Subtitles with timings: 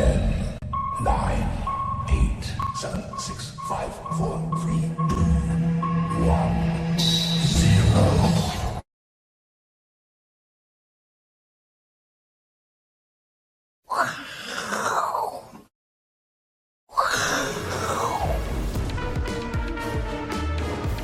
[0.00, 0.16] Ten,
[1.04, 1.44] nine,
[2.08, 2.42] eight,
[2.74, 5.26] seven, six, five, four, three, two,
[6.24, 6.56] one,
[7.36, 8.00] zero.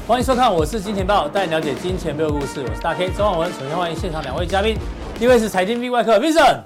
[0.07, 2.63] 欢迎收看，我是金钱豹，带你了解金钱背后故事。
[2.67, 3.53] 我是大 K 周望文。
[3.53, 4.79] 首先欢迎现场两位嘉宾，
[5.19, 6.63] 第一位是财经 V 外客 Vincent，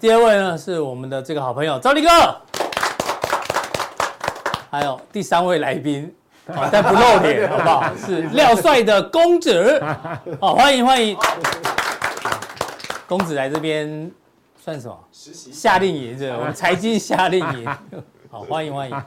[0.00, 2.08] 第二位呢是我们的这个好朋友赵力哥，
[4.70, 6.10] 还有第三位来宾，
[6.46, 7.94] 啊， 但不露脸，好不好？
[7.94, 9.78] 是廖帅的公子，
[10.40, 11.14] 好， 欢迎欢迎，
[13.06, 14.10] 公子来这边
[14.58, 14.98] 算什么？
[15.12, 17.68] 夏令营是 我们财经夏令营，
[18.30, 19.02] 好，欢迎欢迎。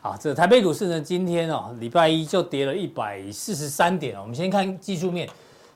[0.00, 4.20] 好，这台北股市呢，今天哦，礼拜一就跌了一百四十三点。
[4.20, 5.28] 我们先看技术面，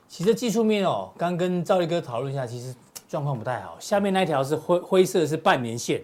[0.08, 2.74] 其实技术面哦，刚跟赵力哥讨论一下，其实
[3.08, 3.76] 状况不太好。
[3.78, 6.02] 下面那条是灰灰色是半年线，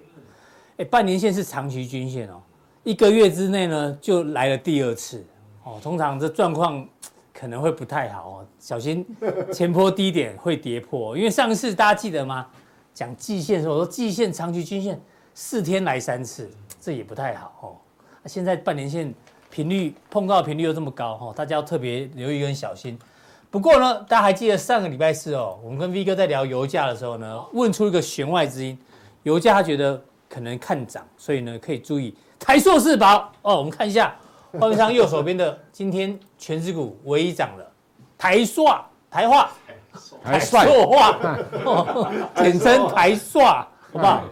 [0.77, 2.41] 哎，半年线是长期均线哦，
[2.85, 5.25] 一个月之内呢就来了第二次
[5.65, 5.79] 哦。
[5.83, 6.87] 通常这状况
[7.33, 9.05] 可能会不太好哦，小心
[9.53, 11.17] 前波低点会跌破。
[11.17, 12.47] 因为上次大家记得吗？
[12.95, 15.01] 讲季线的时候，说季线、长期均线
[15.35, 17.67] 四天来三次，这也不太好哦。
[18.27, 19.13] 现在半年线
[19.51, 22.99] 频率碰到频率又这么高哈，大家要特别留意跟小心。
[23.53, 28.79] 不过呢，大家还记得上个礼拜四哦，我们跟 V 哥在聊油价的时候呢，问出一个弦外之音，
[29.25, 33.31] 油价他觉得可能看涨，所以呢可以注意台硕四宝。
[33.43, 33.59] 哦。
[33.59, 34.17] 我们看一下
[34.59, 37.73] 画面上右手边的，今天全指股唯一涨了
[38.17, 38.75] 台硕
[39.11, 39.51] 台化。
[40.25, 41.19] 台硕化，
[42.37, 44.23] 简称台硕，好不好？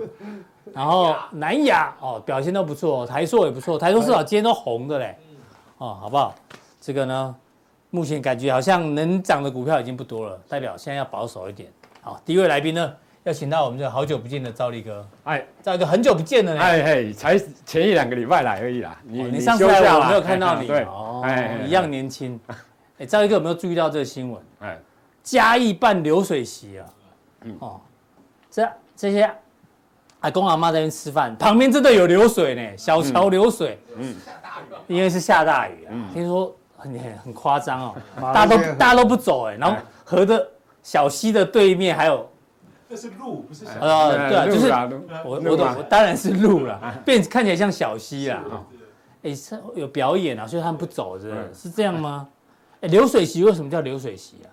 [0.72, 5.18] 然后南亚哦表现都不错，台硕也不错，台硕至少今天都红的嘞，
[5.76, 6.34] 哦好不好？
[6.80, 7.36] 这个呢，
[7.90, 11.70] 目前感觉好像能涨的股票已经不多了，代表现在要保守一点。
[12.00, 18.98] 好，第一位来宾呢，要请到我们这个好久不见的赵力哥，哎，兆立哥很久不见了呢，哎嘿，才前一两个礼拜来而已啦。
[19.04, 21.24] 你你上次来我没有看到你哦，
[21.66, 22.38] 一样年轻。
[22.98, 24.42] 哎，赵力哥有没有注意到这个新闻？
[24.60, 24.78] 哎，
[25.22, 26.86] 嘉义办流水席啊，
[27.42, 27.80] 嗯哦，
[28.50, 29.30] 这这些。
[30.20, 33.78] 阿公阿妈在那边吃饭，旁边真的有流水呢，小桥流水。
[33.96, 35.96] 嗯，下大雨，因为是下大雨啊。
[36.12, 37.94] 听说很很很夸张哦，
[38.34, 40.48] 大家都大家都不走哎，然后河的
[40.82, 42.28] 小溪的对面还有，
[42.88, 43.78] 这是路不是小溪。
[43.80, 44.68] 呃，对啊，就是
[45.24, 48.42] 我我我当然是路了，变看起来像小溪啦。
[49.22, 52.26] 哎，是有表演啊，所以他们不走，是是这样吗？
[52.80, 54.48] 哎，流水席为什么叫流水席啊？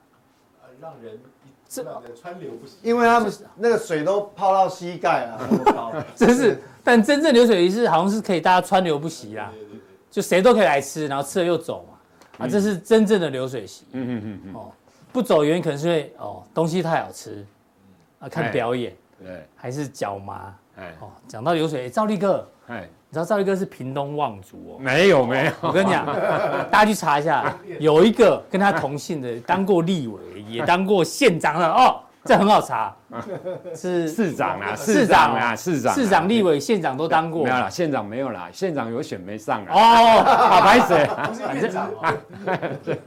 [0.79, 1.19] 让人。
[1.69, 1.83] 这
[2.15, 6.63] 川流不息，因为他们那个水都泡到膝盖了， 真是。
[6.81, 9.51] 但真正流水席是好像是可以大家川流不息啦，
[10.09, 11.96] 就谁都可以来吃，然后吃了又走嘛。
[12.37, 13.85] 啊，这是真正的流水席。
[13.91, 14.71] 嗯嗯嗯哦，
[15.11, 17.45] 不走原因可能是因为哦东西太好吃，
[18.19, 20.55] 啊看表演，对，还是脚麻。
[20.77, 24.79] 哎哦，讲到流水，赵立哥，哎，你知道赵立哥是屏东望族哦？
[24.79, 26.05] 没有没有，我跟你讲，
[26.69, 30.19] 大家去查一下，有一个跟他同姓的，当过立委。
[30.47, 32.95] 也当过县长了哦，这很好查，
[33.73, 34.07] 是。
[34.09, 37.43] 市长啊，市长啊，市长，市长、立委、县长都当过。
[37.43, 39.71] 没有啦，县长没有啦，县长有选没上啊。
[39.71, 41.09] 哦，好白水，
[41.59, 41.89] 县长，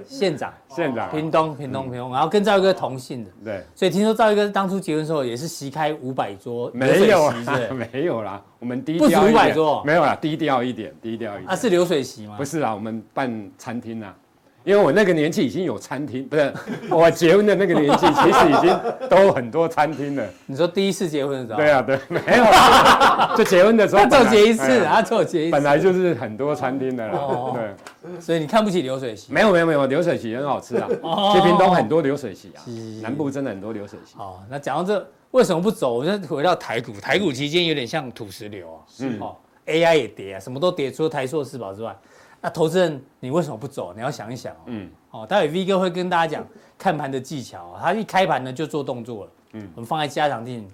[0.06, 3.30] 县长，县长，屏东，屏东，屏东，然后跟赵一哥同姓的。
[3.44, 7.32] 对，所以听说赵一哥当初结婚的时候也是席开五百桌，没有，
[7.92, 11.48] 没有啦，我们低调，不止五百桌，没有啦，低调一点，低调一点。
[11.48, 12.36] 啊，是流水席吗？
[12.38, 14.14] 不是啦，我们办餐厅啊。
[14.62, 16.52] 因为我那个年纪已经有餐厅，不是
[16.90, 20.24] 我结婚的那个年纪， 其实已经都很多餐厅了。
[20.46, 21.58] 你说第一次结婚的时候？
[21.58, 27.18] 对啊，对， 没有，就结婚的时候，就结一次，啊，就结一次，本来就是很多餐厅的啦。
[27.54, 29.32] 对，所以你看不起流水席？
[29.32, 30.86] 没有，没有，没有，流水席很好吃啊。
[31.32, 32.60] 其实屏东很多流水席啊，
[33.02, 34.18] 南部真的很多流水席。
[34.18, 35.94] 哦，那讲到这，为什么不走？
[35.94, 38.78] 我就回到台股，台股期间有点像土石流啊。
[39.00, 39.18] 嗯。
[39.20, 39.34] 哦
[39.66, 41.96] ，AI 也跌啊，什么都跌，除了台硕四宝之外。
[42.40, 43.92] 那投资人，你为什么不走？
[43.94, 44.58] 你要想一想哦。
[44.66, 44.90] 嗯。
[45.10, 46.46] 哦，待会 V 哥会跟大家讲
[46.78, 47.76] 看盘的技巧。
[47.80, 49.30] 他一开盘呢就做动作了。
[49.52, 49.68] 嗯。
[49.74, 50.64] 我们放在加强錠，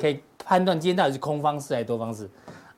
[0.00, 2.28] 可以判断今天到底是空方式还是多方式。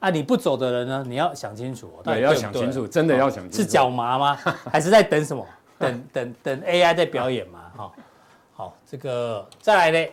[0.00, 1.88] 啊，你不走的人呢，你要想清楚。
[2.02, 3.56] 对，要想清楚，真的要想清楚。
[3.58, 4.34] 是脚麻吗？
[4.72, 5.46] 还是在等什么？
[5.78, 7.60] 等 等等 AI 在表演吗？
[7.76, 7.94] 好，
[8.54, 10.10] 好，这个再来呢，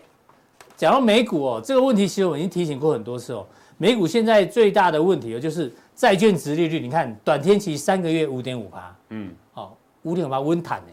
[0.77, 3.44] 讲到美股哦，这个问题其实我已经提醒过很多次哦。
[3.77, 5.74] 美股现在最大的问题哦，就是。
[6.00, 10.88] 债券值利率，你看短天期三个月五点五趴，嗯，好五点五趴温坦呢，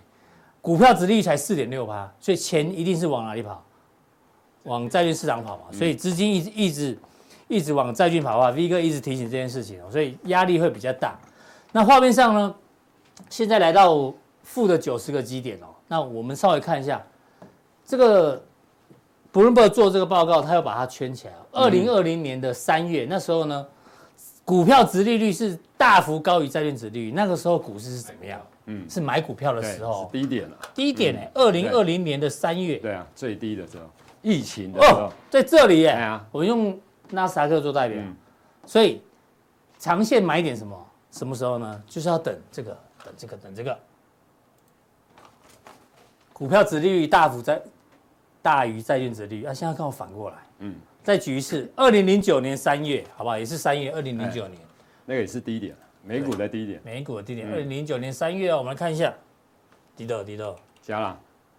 [0.61, 3.63] 股票值利率才四点六趴，所以钱一定是往哪里跑？
[4.65, 6.99] 往债券市场跑嘛，所以资金一直一直
[7.47, 11.17] 一直往债券跑的话，V 哥一直提醒这件事情哦，所以压力会比较大。
[11.71, 12.53] 那画面上呢，
[13.31, 14.13] 现在来到
[14.43, 17.01] 负的九十个基点哦，那我们稍微看一下
[17.85, 18.43] 这个
[19.33, 21.35] Bloomberg 做这个报告，他又把它圈起来。
[21.53, 23.65] 二零二零年的三月，那时候呢，
[24.47, 28.41] 股票值利率是大幅高于债券值利率，那个时候股市是怎么样？
[28.67, 32.93] 嗯，是买股票的时候，低点了，低点哎，二零二零年的三月，对。
[32.93, 33.85] 啊，最低的时候，
[34.23, 36.79] 疫情的时候，在这里哎，我用
[37.11, 38.01] 纳斯达克做代表，
[38.65, 39.03] 所以
[39.79, 40.87] 长线买点什么？
[41.11, 41.83] 什么时候呢？
[41.89, 42.71] 就是要等这个，
[43.05, 43.77] 等这个，等这个，
[46.33, 47.61] 股票值利率大幅在
[48.43, 50.77] 大于债券值利率，啊，现在刚好反过来，嗯，
[51.07, 53.39] 再举一次，二零零九年三月，好不好？
[53.39, 54.59] 也是三月，二零零九年，
[55.05, 55.73] 那个也是低点。
[56.03, 59.15] 美股的低点，美股的低点，二零零九年三月啊，我们来看一下，
[59.97, 61.17] 低到低到加了，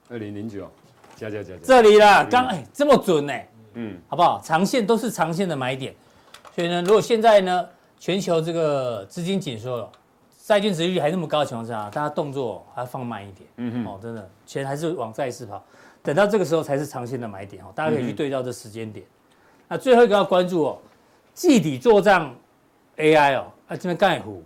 [0.09, 0.69] 二零零九，
[1.15, 3.33] 加加加加，这里啦，刚哎这么准呢，
[3.75, 4.41] 嗯，好不好？
[4.43, 5.95] 长线都是长线的买点，
[6.53, 9.89] 所以呢，如果现在呢，全球这个资金紧缩了，
[10.43, 15.63] 债券殖利率还那么高的情况下，大家动作还要放慢一点，嗯哼，哦，真的，钱还是往债市跑，
[16.03, 19.05] 等到这个时候才是长线的买点哦，大家可以去对照这时间点。
[19.67, 20.77] 那最后一个要关注哦，
[21.33, 22.33] 季底做账
[22.97, 23.45] AI 哦。
[23.67, 24.41] 啊，这边盖虎，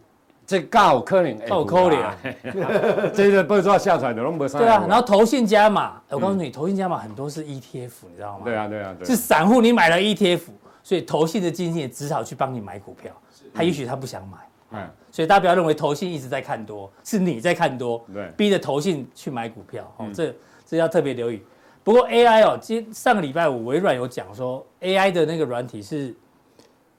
[0.48, 2.18] 这高可能，高可能啊，
[3.14, 8.46] 这个不知道下出来的，拢没对啊，然后投信加码，我告诉你，投信加码很多是 ETF，你知道吗？
[8.46, 9.06] 对啊，对啊，对。
[9.06, 10.42] 是散户，你买了 ETF，
[10.82, 13.12] 所以投信的基金也只好去帮你买股票。
[13.54, 14.38] 他也许他不想买，
[14.72, 19.84] 嗯，所以大家不要认为投信一直在看多，是你在看多，对，逼着投信去买股票。
[19.98, 20.34] 哦，这
[20.66, 21.44] 这要特别留意。
[21.84, 26.14] 不过 AI 哦，今上个礼拜五微软有讲说，AI 的那个软体是。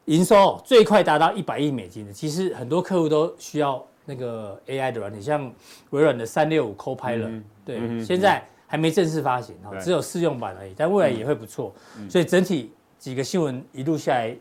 [0.06, 5.49] 营收最快达到一百亿美金的，其实很多客户都需要那个 AI 的软体，像
[5.90, 11.73] 微软的三六五 Copilot，嗯、对，嗯、现在还没正式发行，对只有试用版而已，但未来也会不错。
[11.96, 14.37] 嗯、所以整体几个新闻一路下来，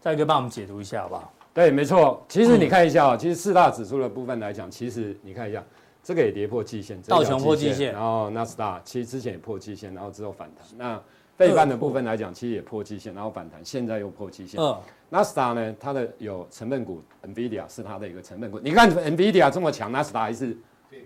[0.00, 1.32] 再一个帮我们解读一下好不好？
[1.54, 2.20] 对，没错。
[2.28, 5.62] 其实你看一下其实四大指数的部分来讲，其实你看一下，
[6.04, 10.66] 这个也跌破季线，道琼破季线，然后纳斯达其实之前也破季线，然后之后反弹。
[10.76, 11.00] 那
[11.34, 14.60] 费半的部分来讲，其实也破季线，然后反弹，现在又破季线。
[14.60, 14.78] 嗯。
[15.08, 18.60] 纳斯达呢，它的有成分股，NVIDIA 是它的一个成分股。
[18.62, 20.54] 你看 NVIDIA 这么强，纳斯达还是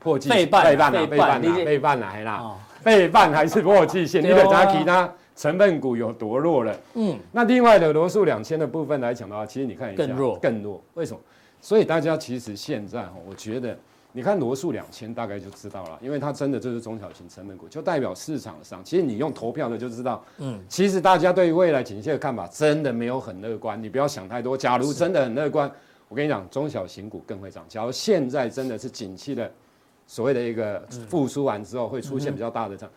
[0.00, 0.38] 破季线。
[0.38, 4.20] 费半啊，费半啊，费半啊，啦，费半还是破季线。
[4.20, 6.76] 你的加其他成分股有多弱了？
[6.94, 7.16] 嗯。
[7.30, 10.82] 那另外的罗素两千的部分来讲的话，其实你看一下，更弱，更弱。
[10.94, 11.20] 为什么？
[11.60, 13.78] 所以大家其实现在哈，我觉得。
[14.12, 24.56] 你看罗素两千大概就知道了，因为它真的就是中小型成本股，就代表市场上，其实你用投票的就知道，嗯，其实大家对于未来景气的看法真的没有很乐观，你不要想太多。
[24.56, 25.70] 假如真的很乐观，
[26.08, 27.64] 我跟你讲，中小型股更会涨。
[27.68, 29.50] 假如现在真的是景气的
[30.06, 32.90] 所谓的一个复苏完之后，会出现比较大的涨。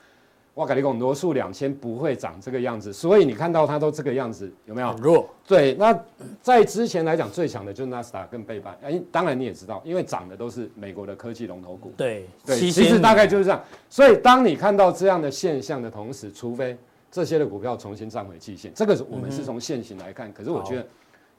[0.54, 4.94] 我跟你讲，罗素两千不会长这个样子，所以你看到它都这个样子，有没有？
[5.02, 5.30] 弱。
[5.48, 5.98] 对，那
[6.42, 8.78] 在之前来讲，最强的就是纳斯达克跟费半。
[8.84, 11.94] 哎，当然你也知道，因为涨的都是美国的科技龙头股。
[11.96, 13.64] 对对，其实大概就是这样。
[13.90, 16.78] 所以当你看到这样的现象的同时，除非
[17.10, 20.32] 这些的股票重新站回季线，这个是我们是从现行来看。
[20.34, 20.86] 可是我觉得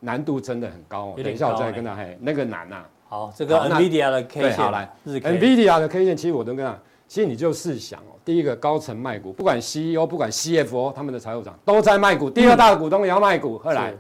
[0.01, 1.15] 难度真的很高。
[1.23, 2.83] 等一下我再跟他嘿，那个难呐。
[3.07, 6.79] 好，这个 NVIDIA 的 K 线，好来，NVIDIA 的 K 线，其实我都跟他。
[7.13, 12.31] 其实你就试想哦，第一个高层卖股，不管 CEO 不管 CFO，他们的财务长都在卖股。
[12.31, 13.93] 第二大的股东也要卖股，后来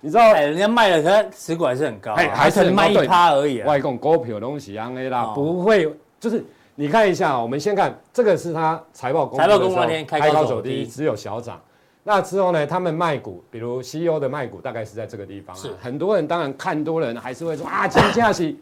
[0.00, 3.60] 你知道，哎人家卖了，可持股还是很高，还是卖一趴而已。
[3.62, 6.44] 外供股票东西，A 啦，不会，就是
[6.76, 11.60] 你看一下，我们先看这个是他财报公布的时候，财报公布那天开高走低，只有小涨。
[12.04, 15.56] 那之后呢，他们卖股，比如 CEO 的卖股大概是在这个地方。
[15.56, 18.54] 是很多人当然看多人还是会说啊，金价是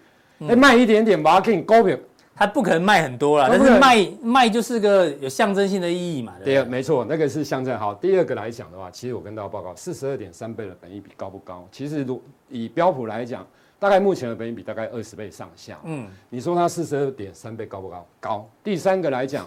[0.49, 1.95] 哎卖一点点吧，给你股票。
[2.39, 6.33] 它不可能卖很多啦，但是卖卖就是个有象征性的意义嘛。
[6.45, 7.77] 对，没错，那个是象征。
[7.77, 11.67] 好，第二个来讲的话，其实我跟大家报告，四十二点三倍的本益比高不高？
[11.73, 13.45] 其实如以标普来讲，
[13.81, 15.81] 大概目前的本益比大概二十倍上下。
[15.83, 18.07] 嗯，你说它四十二点三倍高不高？
[18.21, 18.49] 高。
[18.63, 19.45] 第三个来讲，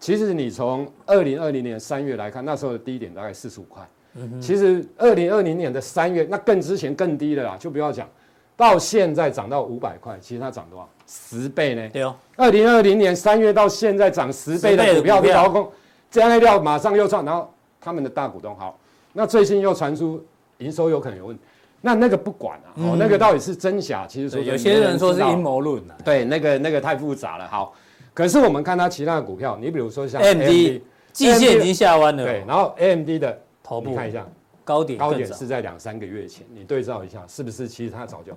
[0.00, 3.88] 其实你从二零二零年三月来看，那时候的低点大概四十五块。
[4.14, 4.40] 嗯哼。
[4.40, 8.08] 其实二零二零年的三月，那更之前更低的啦，就不要讲。
[8.56, 10.88] 到现在涨到五百块，其实它涨多少？
[11.06, 11.88] 十倍呢？
[11.92, 12.14] 对哦。
[12.36, 15.70] 二零二零年三月到现在涨十倍的股票，比劳工
[16.10, 18.78] 这样的料马上又创，然后他们的大股东好，
[19.12, 20.24] 那最近又传出
[20.58, 21.42] 营收有可能有问题，
[21.80, 24.06] 那那个不管啊，哦，那个到底是真假？
[24.06, 25.96] 其实说有些人说是阴谋论啊。
[26.04, 27.48] 对，那个那个太复杂了。
[27.48, 27.74] 好，
[28.14, 30.80] 可是我们看它其他的股票，你比如说像 AMD，
[31.12, 32.24] 季线已经下弯了。
[32.24, 34.24] 对，然后 AMD 的头部，你看一下。
[34.64, 37.66] 高点高点是在两三个月前，你对照一下，是不是？
[37.66, 38.32] 其实它早就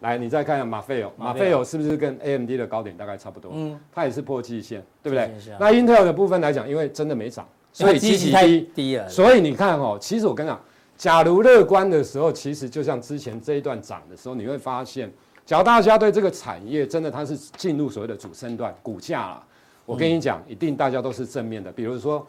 [0.00, 3.52] 来，你再看一下马菲欧，马菲欧是不是跟 AMD 的高点大概差不多？
[3.54, 5.30] 嗯，它也是破季线，对不对？
[5.58, 9.08] 那 Intel 的部分来讲，因为真的没涨，所以基期太低了。
[9.08, 10.60] 所以你看哦，其实我跟你讲，
[10.96, 15.12] 假如乐观的时候，其实就像之前这一段涨的时候，你会发现，
[15.44, 19.46] 假如大家对这个产业真的它是进入所谓的主升段，股价啊，
[19.86, 21.70] 我跟你讲，一定大家都是正面的。
[21.70, 22.26] 比如说。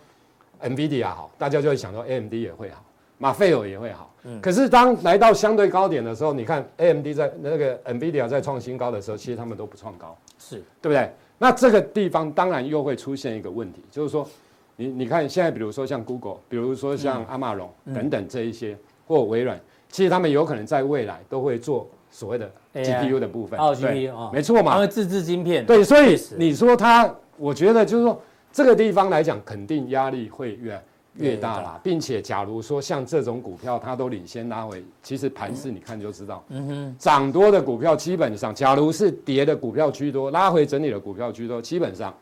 [0.64, 2.86] NVIDIA 好，大家就会想到 AMD 也会好，
[3.22, 4.12] 马费尔也会好。
[4.24, 11.10] 嗯，可是当来到相对高点的时候，你看 AMD 在那个 NVIDIA 在创新高的时候，其实他们都不创高，是对不对？
[11.38, 14.28] 那这个地方当然又会出现一个问题，就是说，
[14.76, 18.76] 你你看现在比如说像 Google，比如说像阿玛龙等等这一些，
[19.08, 19.60] 或微软，
[19.90, 23.60] 其实他们有可能在未来都会做所谓的 GPU 的部分。
[23.60, 25.66] 哦，GPU 哦，没错嘛，他会自制晶片。
[25.66, 30.84] 对，所以你说它，我觉得就是说这个地方来讲，肯定压力会越来。
[31.16, 42.14] 越大啦，并且假如说像这种股票，它都领先拉回，其实盘势你看就知道，嗯哼，涨多的股票基本上，假如是跌的股票居多，拉回整理的股票居多，基本上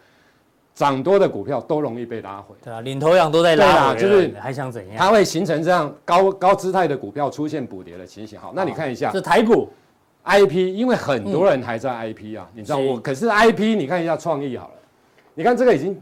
[0.74, 2.56] 涨多的股票都容易被拉回。
[2.64, 4.96] 对啊，领头羊都在拉回，就是还想怎样？
[4.98, 8.40] 它会形成这样高高姿态的股票出现补跌的情形。
[8.40, 9.70] 好，那你看一下，这台股
[10.26, 14.74] IP，因为很多人还在 IP 啊，你知道我，可是 IP，你看一下创意好了，
[15.36, 15.96] 你看这个已经。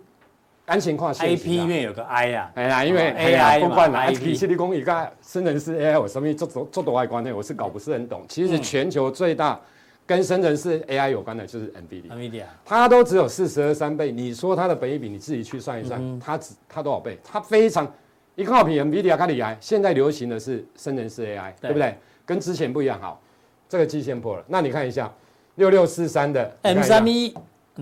[0.67, 8.25] 安情况，I P 里面有个 I 呀，哎呀，因为 A I 不管 I P，其实讲一个生成式 A I 我什么做做做多外关呢，我是搞不是很懂。
[8.27, 9.57] 其实全球最大
[10.05, 14.11] 跟生成式 A I 有关的就是 NVIDIA，NVIDIA，它都只有四十二三倍。
[14.11, 17.17] 你说它的本益比，你自己去算一算，它只它多少倍？
[17.23, 17.89] 它非常
[18.35, 19.57] 一个比 NVIDIA 更厉害。
[19.61, 21.95] 现在流行的是生成式 A I，对不对？
[22.25, 22.99] 跟之前不一样。
[22.99, 23.21] 好，
[23.69, 25.09] 这个季线破了，那你看一下
[25.55, 27.33] 六六四三的 M 三一。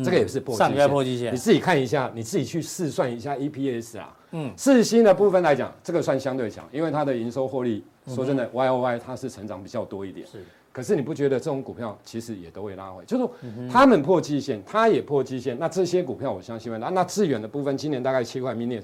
[0.04, 4.16] 这个也是破，上个月破季线，你自己看一下，你自己去试算一下 EPS 啊。
[4.32, 10.28] 嗯，四星的部分来讲，这个算相对强，因为它的营收获利，说真的，Y O Y 它是成长比较多一点。
[10.28, 13.06] 是，可是你不觉得这种股票其实也都会拉回？
[13.06, 13.32] 就是说，
[13.72, 16.90] 他们破季线，它也破季线，那这些股票我相信会拉。
[16.90, 18.84] 那致远的部分，今年大概七块，明年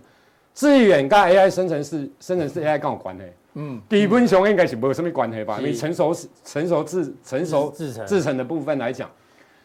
[0.56, 3.24] 致远跟 AI 生成式生成式 AI 跟我关系？
[3.56, 5.58] 嗯，基本上应该是没有什么关系吧？
[5.60, 6.16] 因为成熟
[6.46, 7.70] 成熟制成熟
[8.08, 9.10] 制程的部分来讲。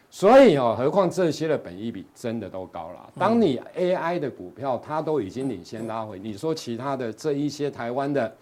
[0.09, 3.09] 所以哦，何况这些的本益比真的都高了。
[3.19, 8.33] 当你 AI 的股票它都已经领先拉回，你说其他的这一些台湾的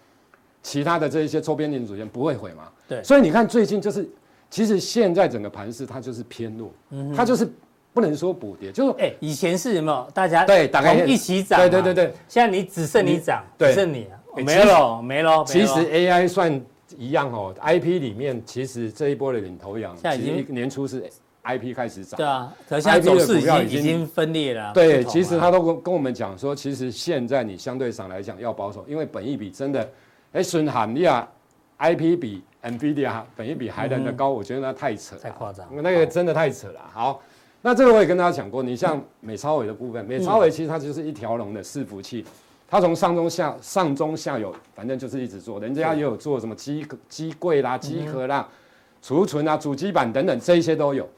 [0.62, 2.68] 其他的这一些周边零组件不会毁吗？
[2.88, 3.02] 对。
[3.02, 4.08] 所以你看最近就是，
[4.48, 6.72] 其实现在整个盘势它就是偏弱，
[7.14, 7.46] 它就是
[7.92, 11.58] 不能说补跌，就是哎，以前是什么大家对大概一起涨？
[11.58, 12.14] 对对对对。
[12.28, 14.06] 现在你只剩你涨，只剩你
[14.36, 15.44] 没了没了。
[15.44, 16.64] 其实 AI 算
[16.96, 21.04] 一样哦，IP 里面其实这一波的领头羊，现在已经年初是。
[21.46, 24.72] I P 开始涨，对啊，可是现在走势已经已经分裂了。
[24.74, 29.88] 对，其实他都跟跟我们讲说，其实现在你相对上来讲要保守，因为本益比真的，
[30.32, 31.26] 哎，顺喊利亚
[31.76, 36.80] I P 比 NVIDIA 本益比还来得高，我觉得那太扯，太夸张，那个真的太扯了。
[36.92, 37.22] 好，
[37.62, 42.24] 那这个我也跟大家讲过，你像美超伟的部分，美超伟其实它就是一条龙的伺服器，
[42.68, 48.48] 它从上中下上中下游，反正就是一直做，人家也有做什么机机柜啦、机壳啦、
[49.00, 51.08] 储存啊、主机板等等，这一些都有。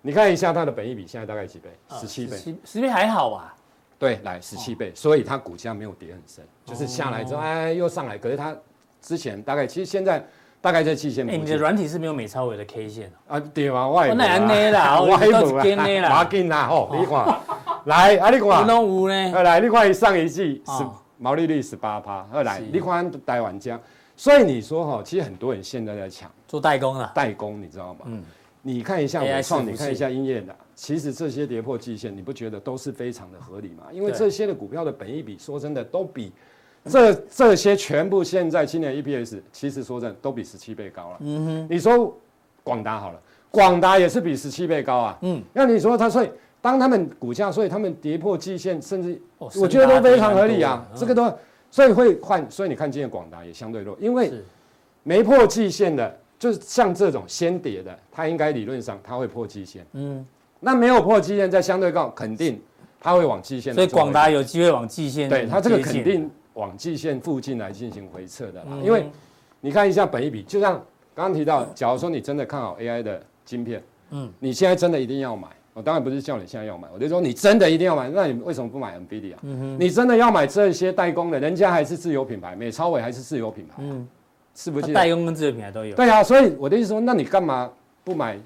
[0.00, 1.70] 你看一下它的本益比现在大概几倍？
[1.90, 3.54] 十七倍，十倍还好吧？
[3.98, 8.16] 对，来十七倍，所以它股价没有跌很深，就是下来之后哎又上来。
[8.16, 8.56] 可是它
[9.02, 10.24] 之前大概其实现在
[10.60, 11.28] 大概在七线。
[11.28, 13.40] 哎，你的软体是没有美超伟的 K 线啊？
[13.40, 17.40] 对啊，我那内啦，我还不跟内啦，马进啦吼，你看，
[17.86, 19.42] 来啊你看，有有呢。
[19.42, 20.86] 来，你看上一季是
[21.18, 23.78] 毛利率十八趴，二来你看台湾家，
[24.16, 28.00] 所以你说哈，其实很多人现在在抢做代工啊，代工你知道吗？
[28.04, 28.22] 嗯。
[28.62, 33.84] 你看一下纬创，你看一下英业的，其实这些跌破季线，你不觉得都是非常的合理吗？
[33.92, 36.32] 因为这些的股票的本益比，说真的都比
[36.84, 41.16] 这这些全部现在今年 EPS，其实说真的都比十七倍高了。
[41.20, 42.14] 嗯哼，你说
[42.64, 45.18] 广达好了，广达也是比十七倍高啊。
[45.22, 50.86] 嗯，那你说它，所以当他们股价，所以他们跌破季线，甚至我觉得都非常合理啊。
[50.96, 51.32] 这个都
[51.70, 54.32] 所以会换，所以你看今天广达也相对弱，因为
[55.04, 56.18] 没破季线的。
[56.38, 59.84] 就是像这种先跌的，它应该理论上它会破季线。
[59.94, 60.24] 嗯，
[60.60, 62.60] 那没有破季线，在相对高，肯定
[63.00, 63.74] 它会往季线。
[63.74, 65.28] 所以广达有机会往季线。
[65.28, 68.66] 对，它这个肯定往季线附近来进行回撤的啦。
[68.70, 69.10] 嗯、因为
[69.60, 70.74] 你看一下本一比，就像
[71.14, 75.48] 刚刚提到，假如说你真的看好 AI 的晶片，嗯，你现在真的一定要买。
[75.74, 79.34] 我当然不是叫你现在要买，我就说你真的一定要买，那你为什么不买 NVIDIA？
[79.42, 83.74] 嗯哼，你真的要买这些代工的，人家还是自有品牌，美超伟还是自有品牌。
[83.78, 84.08] 嗯。
[84.54, 85.94] 是不是代工跟自有品牌都有？
[85.94, 87.70] 对啊，所以我的意思说，那你干嘛
[88.04, 88.38] 不买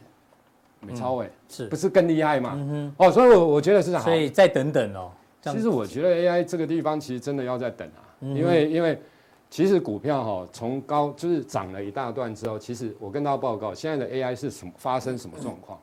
[0.80, 1.30] 美超微？
[1.49, 2.92] 是不是更厉害嘛？
[2.99, 4.02] 哦，所以我我觉得是这样。
[4.02, 5.11] 所以再等等哦。
[5.42, 9.00] 其实我觉得 AI 这个地方其实真的要再等啊，因为因为
[9.50, 15.78] 其实股票哈从高就是涨了一大段之后，其实我跟大家报告，现在的 AI 是什么发生什么状况，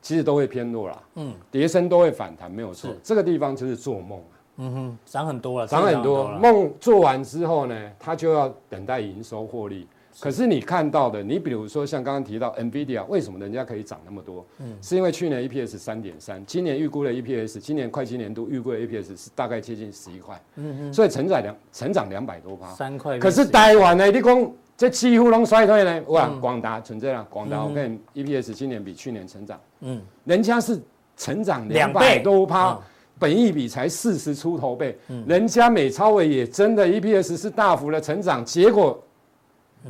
[0.00, 1.02] 其实都会偏弱啦。
[1.16, 2.90] 嗯，跌升都会反弹，没有错。
[3.02, 4.22] 这个地方就是做梦。
[4.60, 6.28] 嗯哼，涨很多了，涨很多。
[6.32, 9.86] 梦做完之后呢，他就要等待营收获利。
[10.18, 14.44] 可是你看到的，你比如说像刚刚提到 NVIDIA，为什么人家可以涨那么多？
[14.58, 23.18] 嗯，是因为去年 EPS 三点三，今年预估的 EPS，今年会计年度预估的 EPS 是大概接近十一块，嗯嗯，所以成长两成长两百多趴，三块。
[23.18, 26.02] 可是台湾呢，你讲这几乎拢衰退呢？
[26.08, 30.78] 哇，广达存在了，广达我看 EPS 今年比去年成长，嗯，人家是
[31.16, 32.78] 成长两百多趴。
[33.20, 38.98] 本益比才四十出头倍，嗯、人家美超伟也真的 EPS 是大幅的成长，结果，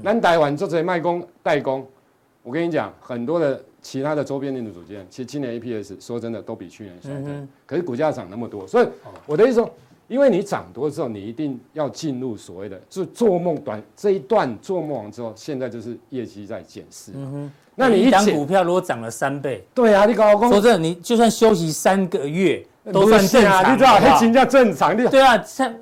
[0.02, 1.86] 咱台湾做这些卖工代工，
[2.42, 8.88] 我跟你讲，很多的其他的周边零组件，其实今年 EPS 说真的都比去年衰退，嗯、可是股价涨那么多，所以
[9.26, 9.70] 我的意思说，
[10.08, 17.12] 因为你涨多之后，你一定要进入所谓的就做梦短这一段做梦完之后，现在就是业绩在检视。
[17.14, 22.66] 嗯哼，那你一档股票如果涨了三倍，对啊，你搞我说真的，你就算休息三个月。
[22.92, 23.96] 都算正常，你知道？
[23.96, 25.36] 黑金叫正常，你对啊，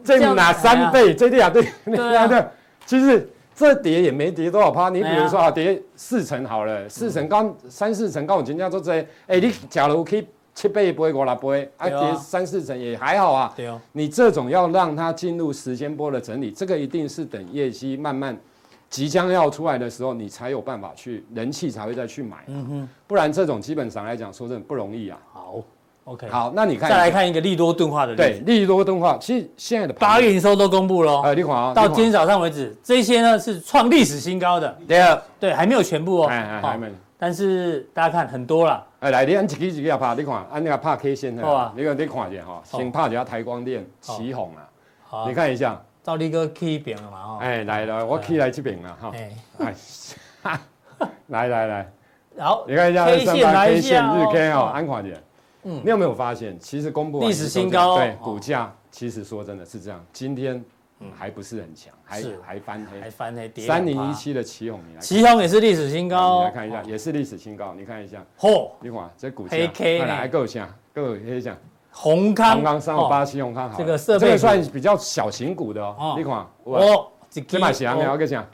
[0.04, 1.14] 这哪三倍？
[1.14, 2.44] 这对啊，对，对啊，对。
[2.86, 4.88] 其实这跌也没跌多少趴。
[4.88, 13.52] 你比如说啊，跌四成好了，四成刚三四成，刚我金价做这，哎，你假如可以七倍不会过来不会，啊，跌三四成也还好啊。
[13.56, 13.80] 对哦。
[13.92, 18.36] 你这种要让它进入时间波的整理，这个一定是等业绩慢慢
[18.88, 22.38] 即将要出来的时候，你才有办法去人气才会再去买。
[22.46, 22.88] 嗯哼。
[23.06, 25.18] 不然这种基本上来讲，说真的不容易啊。
[25.32, 25.62] 好。
[26.08, 41.42] OK，好，那你看，再来看一个利多钝化的，对，利多钝化，其实现在的八月营收都公布了，呃，你看啊，到今天早上为止，这些呢是创历史新高的，对啊，对，还没有全部哦，哎哎还没，但是大家看很多了，哎，来，你按一个一个要拍，你看，按那个拍 K 线的，
[41.76, 44.64] 你看你看一下哈，先拍一下台光电、奇鋐啊，
[45.04, 49.74] 好，你看一下，赵力哥 K 边了嘛，哈，哎，来 来，我 K 来这边了哈，哎，
[51.26, 51.92] 来来来，
[52.38, 55.16] 好，你看一下 K 线，K 线日 K 哦，安看一下。
[55.64, 60.64] 嗯，你有没有发现，其实公布历史新高，对股价，其实说真的是这样，今天
[61.16, 71.56] 还不是很强，还还翻黑，还翻黑，三零一七的奇鋐，你来，奇鋐也是历史新高，你来看一下，也是历史新高，你看一下，嚯，你看这股价，黑 K，来够强，够黑强，
[71.90, 76.32] 宏康，宏康三五八七，宏康好，这个设备，这个算比较小型股的哦，你看，
[76.64, 78.46] 哦，这买翔，你要跟讲，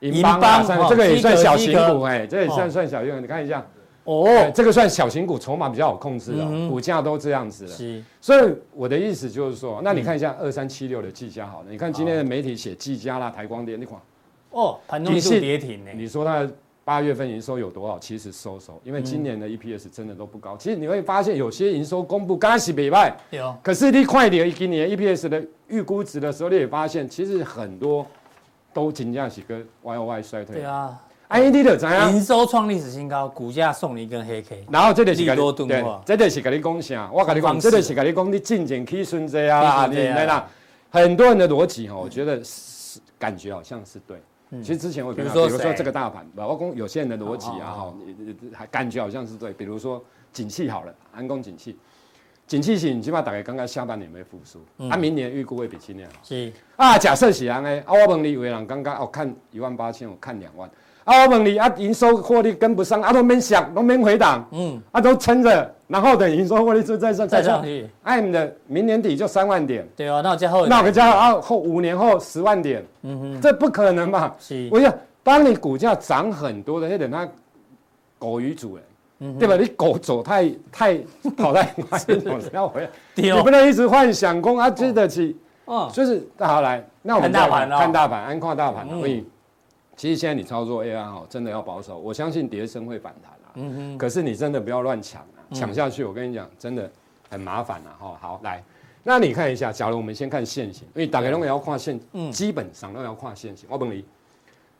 [0.00, 3.64] 银邦，这个也算小型股，哎，这也算算小型，你看一下。
[4.08, 8.02] 哦，这个算小型股，筹码比较好控制的，股价都这样子了。
[8.22, 14.00] 所以我的意思就是说，那你看一下二三七六的技嘉好了，你看今天的媒体写技嘉啦、台光电那款，
[14.52, 15.90] 哦，盘中就跌停呢。
[15.94, 16.50] 你说它
[16.86, 17.98] 八月份营收有多少？
[17.98, 20.56] 其实收收，因为今年的 EPS 真的都不高。
[20.56, 23.14] 其实你会发现有些营收公布刚是礼拜，
[23.62, 28.06] 可是你快点今年 EPS 的预估值的时候，你也发现其实很多
[28.72, 30.56] 都紧张是跟 Y O Y 衰退。
[30.56, 30.98] 对啊。
[31.28, 32.10] I D 的怎样？
[32.10, 34.64] 营收创历史新高，股价送你一根黑 K。
[34.70, 37.10] 然后这里是利多钝化，这里是跟你讲啥？
[37.12, 40.48] 我跟你讲，这里是跟你讲你进前可以顺这啊，你来啦。
[40.90, 44.16] 很多人的逻辑哈，我觉得是感觉好像是对。
[44.62, 47.94] 其实之前我比如说，比如说这个大盘，我讲有些人的逻辑啊哈，
[48.54, 49.52] 还感觉好像是对。
[49.52, 51.76] 比如说景气好了，安工景气，
[52.48, 54.88] 景气型，你起码大概刚刚下半年没复苏，嗯。
[54.88, 56.14] 啊，明年预估会比今年好。
[56.24, 56.50] 是。
[56.76, 60.68] 啊，假设是安诶，啊，我问你，有人刚刚哦看一万八千，我看两万。
[61.04, 67.86] 啊，我问你啊，营收获利跟不上，啊都没想，都没回档，嗯，啊都撑着，然后等营收获利就再上再上去。
[68.02, 74.34] 哎，你的明年底就三万点，对啊，那我加后，那我加啊后五年后十万点，嗯哼，这不可能嘛？
[74.38, 74.90] 是，我想
[75.22, 77.28] 当你股价涨很多的，那等它
[78.18, 78.84] 狗鱼主人，
[79.20, 79.56] 嗯，对吧？
[79.56, 80.98] 你狗走太太
[81.36, 81.98] 跑太快，
[82.52, 89.26] 要回来，你不能一直幻想空啊，经得起，哦，就是那好来，那我们看大盘，看大盘，安跨大盘，所以。
[89.96, 91.98] 其实现在你操作 AI 哈，真的要保守。
[91.98, 93.50] 我相信跌升会反弹啊。
[93.54, 93.98] 嗯哼。
[93.98, 96.88] 可是你真的不要乱抢啊，抢下去我跟你讲，真的
[97.28, 97.90] 很麻烦了。
[97.98, 98.62] 哈，好来，
[99.02, 101.98] 那你看一下，假如我们先看线型，因为大家都要跨线，
[102.30, 103.68] 基本上都要跨线型。
[103.68, 104.04] 我问你，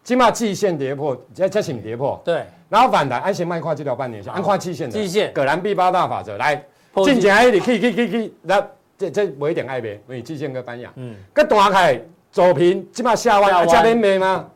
[0.09, 2.19] 起码季线跌破，再再请跌破。
[2.25, 2.43] 对。
[2.71, 4.93] 然后反弹，安先卖跨这条半年线，安跨季线的。
[4.99, 5.31] 季线。
[5.35, 6.65] 葛兰 B 八大法则来，
[7.05, 8.67] 进前还得可以可以可以可以，那
[8.97, 10.91] 这这我一点爱呗，因为季线跟班亚。
[10.97, 11.15] 嗯。
[11.35, 14.47] 跟大开走平，起码下弯，下边没吗？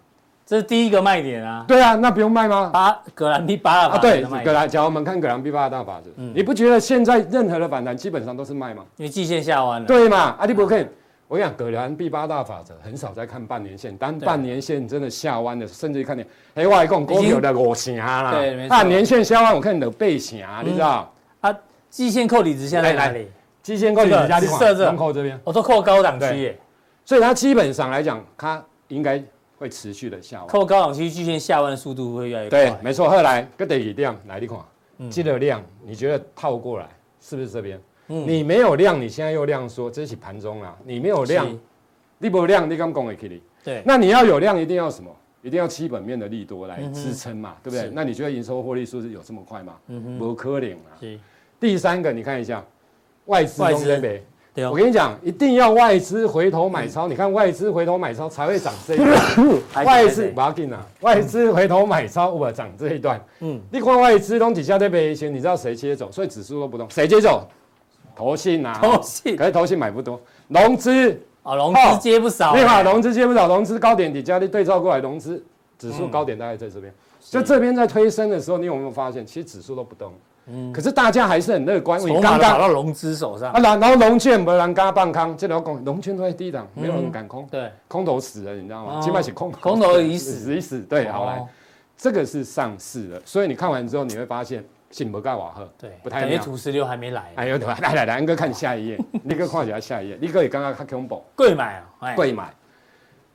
[0.47, 1.67] 这是第一个卖点啊！
[1.69, 2.71] 对啊，那不用卖吗？
[2.73, 8.85] 八葛兰 B 八啊，对，葛兰，假如我们看葛兰 B 八大法则，嗯，你不觉得现在任何的反弹基本上都是卖吗？
[8.97, 9.87] 因为季线下弯了。
[9.87, 10.35] 对嘛？
[10.39, 10.89] 啊，你不看，
[11.33, 16.23] 我跟你讲，葛兰 B 八大法则很少在看半年线，当半年线真的下弯的，甚至于看你，
[16.55, 18.77] 哎，我还讲股票的五成啦，对，没错。
[18.77, 21.11] 啊，年线下弯，我看你的背成，你知道？
[21.41, 23.27] 啊，季线扣底值现在在哪里？
[23.63, 26.59] 季线扣底值在设这，门口这边，我都扣高档区耶，
[27.03, 29.23] 所以它基本上来讲，它应该。
[29.59, 32.65] 会持续的下弯，扣高档区季线下弯的速度会越来越快。
[32.65, 33.09] 对，没错。
[33.09, 34.61] 后来个底量来一款，
[35.09, 36.89] 记得量，你觉得套过来
[37.21, 37.81] 是不是这边？
[38.09, 41.47] 嗯，你没有量，你现在又量说这是盘中啊，你没有量，
[42.19, 43.43] 你不量，你刚讲会起你。
[43.65, 45.11] 对，那你要有量，一定要什么？
[45.43, 47.91] 一定要基本面的利多来支撑嘛，对不对？
[47.93, 49.75] 那你觉得营收获利数是有这么快吗？
[49.89, 50.95] 嗯哼，不可能啊。
[51.59, 52.65] 第三个，你看一下
[53.27, 54.25] 外资东西北。
[54.71, 57.09] 我跟你讲，一定要外资回头买超。
[57.09, 59.17] 你看外资回头买超才会涨这一段。
[59.87, 63.19] 外资不要紧啊，外资回头买超，我涨这一段。
[63.41, 66.13] 嗯，你看外资东底下这边先，你知道谁接走？
[66.13, 67.49] 所以指数都不动，谁接走？
[68.15, 69.37] 投信啊，投信。
[69.37, 71.21] 可是投信买不多，融资。
[71.43, 72.55] 啊，融资接不少。
[72.55, 75.45] 你好，融资接不少，融资高点底下你对照过来，融资
[75.77, 76.95] 指数高点大概在这边。
[77.21, 80.13] 就这边在推升的时候，你有没有发现，其实指数都不动？
[80.47, 83.51] 嗯，可是大家还是很乐观，你刚刚打到融资手上。
[83.53, 89.01] 啊，然然后融券没人敢放空，这条空融券都在低档，没有人敢空，对，空头死了，你知道吗？
[89.01, 91.45] 起码是空空头已死， 已死，对，好来，
[91.97, 96.41] 这个是上市了，所以你看完之后你会发现，信不盖瓦赫，对，不太妙。
[96.41, 102.55] 土石流还没来，哎呦，来来来，安哥看下一页， 立刻看起来下一页，立刻也刚刚看恐怖，贵买啊，贵买，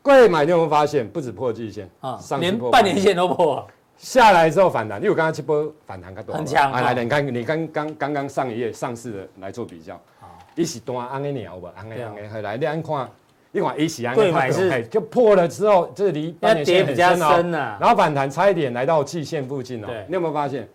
[0.02, 3.68] 贵买，你有没有发现不止破季线啊，连半年线都破。
[3.98, 6.72] 下来之后反弹，因为我刚刚这波反弹很强。
[6.72, 10.00] 来来，你看你刚刚刚刚上一页上市的来做比较，
[10.54, 13.10] 一起端安个鸟吧，安个安个，来，你看，
[13.52, 20.70] 一款一起安个，对，买是，就破了之后，这离半年线很深哦，然后反弹差一点来到季线附近哦，你有没有发现，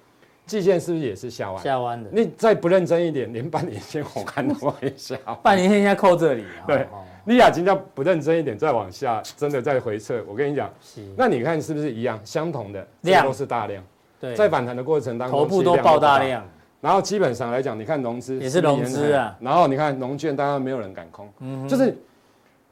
[0.47, 1.63] 季线是不是也是下弯？
[1.63, 2.11] 下弯的。
[2.13, 5.17] 你再不认真一点，连半年线我看都会下。
[5.43, 6.45] 半年线现在扣这里。
[6.67, 6.87] 对。
[7.25, 10.21] 你亚金要不认真一点，再往下，真的再回撤。
[10.27, 10.69] 我跟你讲，
[11.17, 12.19] 那你看是不是一样？
[12.25, 13.81] 相同的量都是大量。
[14.19, 16.45] 对，在反弹的过程当中，头部都爆大量。
[16.81, 19.39] 然后基本上来讲，你看融资也是融资啊。
[19.41, 21.33] 然后你看融券，当然没有人敢空。
[21.39, 21.97] 嗯，就是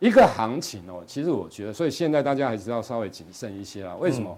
[0.00, 1.04] 一个行情哦。
[1.06, 3.94] 其实我觉得，所以现在大家还是要稍微谨慎一些啦。
[4.00, 4.36] 为什么？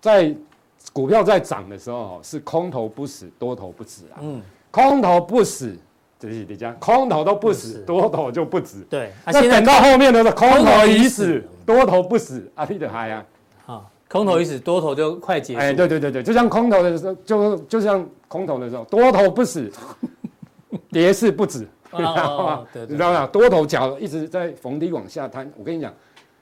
[0.00, 0.34] 在
[0.92, 4.18] 股票在涨的时候，是空头不死，多头不止啊。
[4.20, 5.76] 嗯，空头不死。
[6.18, 8.80] 就是你讲，空头都不死，多头就不止。
[8.88, 13.22] 对，那等到后面的是空头已死，多头不死，阿弟的嗨呀！
[13.66, 15.60] 好，空头已死，多头就快结束。
[15.60, 19.70] 哎，对对对对，就像空头的时候，就就像空头的时候，多头不死，
[20.90, 22.66] 跌势不止， 你知道吗？
[22.72, 23.26] 你知道吗？
[23.26, 25.92] 多头脚一直在逢低往下弹，我跟你讲，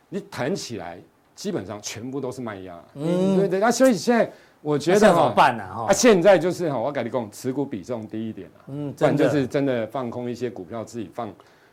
[0.09, 1.01] 你弹起来，
[1.35, 2.79] 基本上全部都是卖压。
[2.95, 4.31] 嗯，对对，那所以现在。
[4.65, 5.63] 我觉得怎么办呢？
[5.63, 11.31] 哈，现在就是哈，我跟你讲，持股比重低一点啊，嗯，不然就是真的放空一些股票，自己放，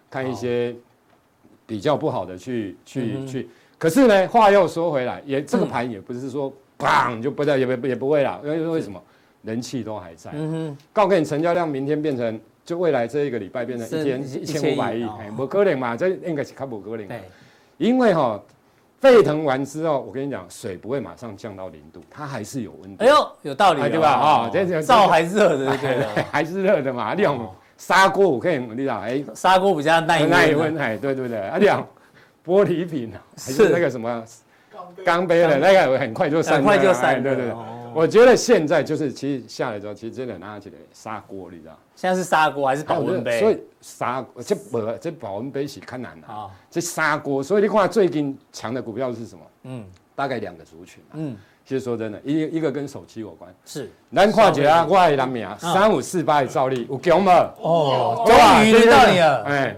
[0.10, 0.76] 看一些
[1.65, 3.50] 比较不好的去去去。
[3.78, 9.02] 可是呢，话又说回来，也这个盘也不是说砰就不在，也不也不会啦，因为为什么？
[9.43, 10.30] 人气都还在。
[10.34, 15.95] 嗯哼，告诉你，成交量明天变成，就未来这一个礼拜变成一天一千五百亿，不可能嘛？
[15.95, 17.08] 这应该是靠不可能。
[17.08, 17.21] 对，
[17.78, 18.38] 因为哈。
[19.02, 23.04] 沸腾完之后，我跟你讲，水不会马上降到零度，它还是有温度。
[23.04, 24.10] 哎呦，有道理，对吧？
[24.12, 27.16] 啊，这这灶还热的，对， 还是热的嘛。
[27.18, 31.40] 那种砂锅我可以，你知道，哎，砂锅比较耐耐温，哎，对对对。
[31.40, 31.84] 啊，这样
[32.46, 34.24] 玻璃瓶还是那个什么
[35.04, 37.56] 钢杯的，那个很快就散，很快就散，对对对。
[37.93, 41.77] 我觉得现在就是，其实下来之后，其实真的拿起来砂锅，你知道？
[41.95, 43.39] 现在是砂锅还是保温杯？
[43.39, 46.49] 所以砂这不这保温杯是看难的啊。
[46.69, 49.41] 这砂锅，所以你看最近强的股票是什么？
[49.63, 51.04] 嗯，大概两个族群。
[51.13, 53.54] 嗯，其实说真的，一一个跟手机有关。
[53.65, 53.91] 是。
[54.10, 57.32] 南跨节啊，外南米啊，三五四八的照例有强吗？
[57.62, 59.43] 哦，终于轮到你了。
[59.43, 59.75] 哎。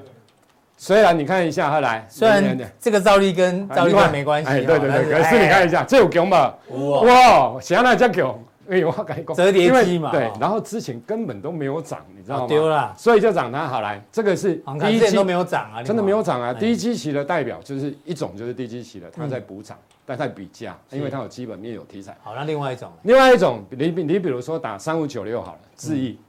[0.84, 6.54] 虽然你看一下，后来虽然这个兆利跟兆利没关系，哎，对对对，可是你看一下，这有强吗？
[6.70, 8.38] 哇，想要那叫强，
[8.70, 12.48] 哎，我跟你讲，折叠机嘛，对，然后之前根本都没有涨，你知道吗？
[12.50, 13.66] 丢了，所以就涨它。
[13.66, 16.54] 好来，这个是第一期都没有涨啊，真的没有涨啊。
[16.54, 22.14] 低基期的代表就是一种就是低基期的，它在补涨，但在比价，因为它有基本面有题材。
[22.22, 26.20] 好，那另外一种，另外一种，你你比如说打三五九六好了，智易，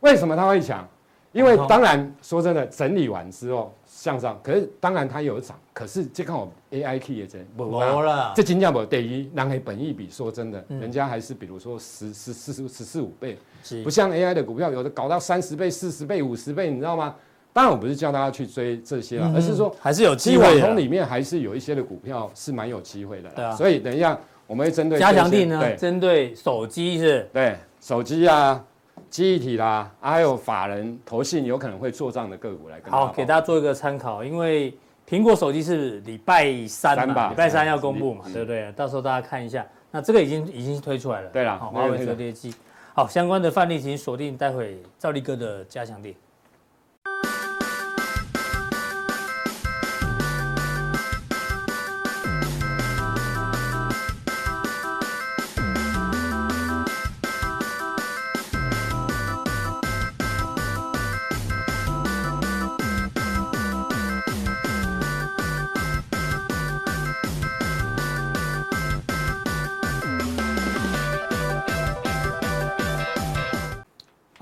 [0.00, 0.86] 为什么它会强？
[1.32, 3.72] 因为当然说真的，整理完之后。
[3.94, 13.38] 向上，可是当然它有涨，可是这看我 A I K 也真没了，这金价不等于让黑本益比，说真的，人家还是比如说十十四十四五倍，
[13.84, 17.14] 不像 A I 的股票，有的搞到三十倍、四十倍、五十倍，你知道吗？
[17.52, 20.58] 当然我不是叫大家去追这些了，而是说还是有机会。
[20.58, 23.30] 网通里面还是有一些的股票是蛮有机会的。
[23.36, 24.18] 对啊，所以等一下
[24.48, 28.64] 我们会针对加强力呢，针对手机是，对手机啊。
[29.12, 34.24] 记忆体啦，还有法人投信有可能会做账的个股来跟好，给大家做一个参考。
[34.24, 34.72] 因为
[35.06, 38.72] 苹果手机是礼拜三嘛，礼拜三要公布嘛，对不对？
[38.72, 39.66] 到时候大家看一下。
[39.90, 42.54] 那这个已经已经推出来了，对了，华为折叠机。
[42.94, 46.14] 好，相关的范例请锁定待会赵力哥的加强錠。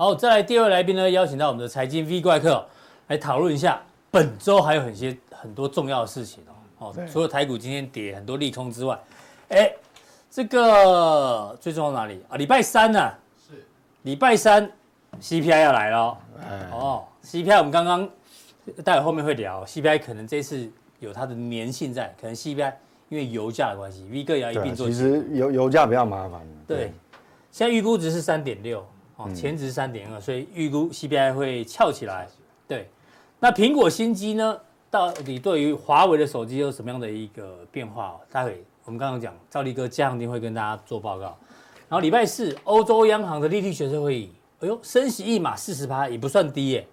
[0.01, 2.65] 好，再来第二位来宾呢，邀请到我们的财经 V 怪客
[3.09, 6.87] 来讨论一下本周还有很些很多重要的事情哦。
[6.87, 8.99] 哦，除了台股今天跌很多利空之外，
[9.49, 9.71] 哎，
[10.27, 12.35] 这个最重要哪里啊？
[12.35, 13.19] 礼拜三呢、啊？
[13.47, 13.63] 是
[14.01, 14.67] 礼拜三
[15.21, 16.17] CPI 要来了。
[16.49, 18.09] 哎、哦，CPI 我们刚刚
[18.83, 22.73] 待会后面会聊，CPI 可能这次有它的粘性在，可能 CPI
[23.09, 24.87] 因为油价的关系，V 哥也要一并做。
[24.87, 26.41] 其实油油价比较麻烦。
[26.65, 26.93] 对，对
[27.51, 28.83] 现在预估值是三点六。
[29.33, 32.27] 前值三点二，所以预估 CPI 会翘起来。
[32.67, 32.89] 对，
[33.39, 34.57] 那苹果新机呢？
[34.89, 38.19] 到底对于华为的手机有什么样的一个变化？
[38.29, 41.37] 待会我们刚刚讲，赵立哥加强定会跟大家做报告。
[41.87, 46.87] 然后礼拜四，欧洲央行的利率决策会议，哎呦，升息一码四十趴也不算低耶。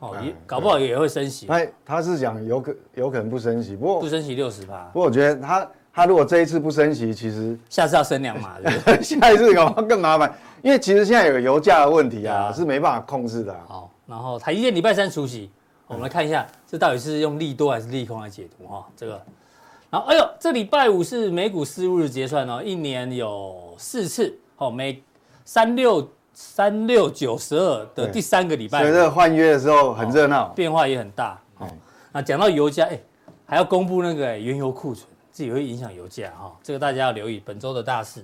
[0.00, 1.46] 哦，也搞不好也会升息。
[1.46, 4.84] 他他是讲有可有可能不升息，不过不升息六十趴。
[4.92, 8.56] 不过我觉得他他如果这一次不升息，其实下次要升两码，
[9.02, 10.32] 下一次搞不好更麻烦。
[10.62, 13.60] 因为其实现在有油价的问题啊，啊是没办法控制的、啊。
[13.68, 15.50] 好，然后台积电礼拜三除息，
[15.86, 18.86] 我们来看一下，这到底是用利多还是利空来解读哈？
[18.96, 19.20] 这个，
[19.90, 25.02] 然后哎呦，这礼拜五是美股四日结算哦，一年有四次，哦，每
[25.44, 31.38] 三六三六九十二的第三个礼拜，所以这个换约的时候很热闹，变化也很大。
[31.58, 31.68] 哦，
[32.12, 32.98] 那讲到油价，哎，
[33.44, 38.22] 还要公布那个原油库存，这也会影响油价哈，这个大家要留意本周的大事。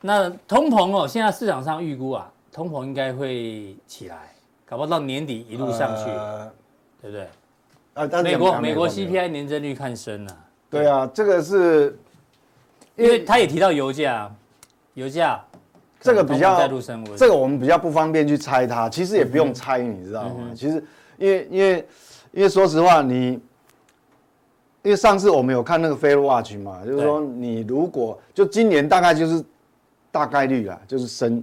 [0.00, 4.32] 那通膨哦，现在市场上预估啊，通膨应该会起来，
[4.64, 6.50] 搞不好到年底一路上去，呃、
[7.00, 7.28] 对不对？
[7.94, 10.38] 啊，但美国美国 CPI 年增率看升了、啊。
[10.70, 11.98] 对啊，这个是，
[12.96, 14.34] 因为他也提到油价，
[14.94, 15.44] 油价
[16.00, 16.68] 这个比较
[17.16, 20.34] 这个我们比较不方便去猜它，其实也不用猜，你知道吗？
[20.38, 20.84] 嗯、其实，
[21.18, 21.88] 因为因为
[22.32, 23.38] 因为说实话，你
[24.82, 29.44] 因为上次我们有看那个 Fed Watch 嘛，就是说你如果就今年大概就是。
[30.14, 31.42] 大概率啊，就是升，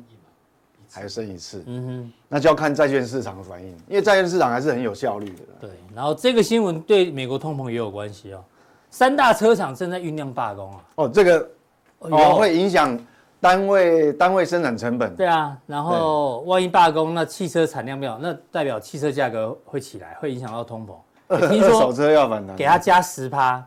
[0.91, 5.41] 还升一次，嗯哼，那就要看债券市场的反应，因为债券市场还是很有效率的。
[5.59, 8.43] 对，然后这个新闻对美国通膨也有关系哦。
[8.91, 10.83] 三大车厂正在酝酿罢工啊。
[10.97, 11.49] 哦，这个
[11.97, 12.95] 哦会影响
[13.41, 15.15] 单位单位生产成本。
[15.15, 20.91] 对啊，然后万一罢工，那汽车产量没有，那代表汽车价格会起来，会影响到通膨。
[21.49, 23.63] 听说手车要反弹，给他加十趴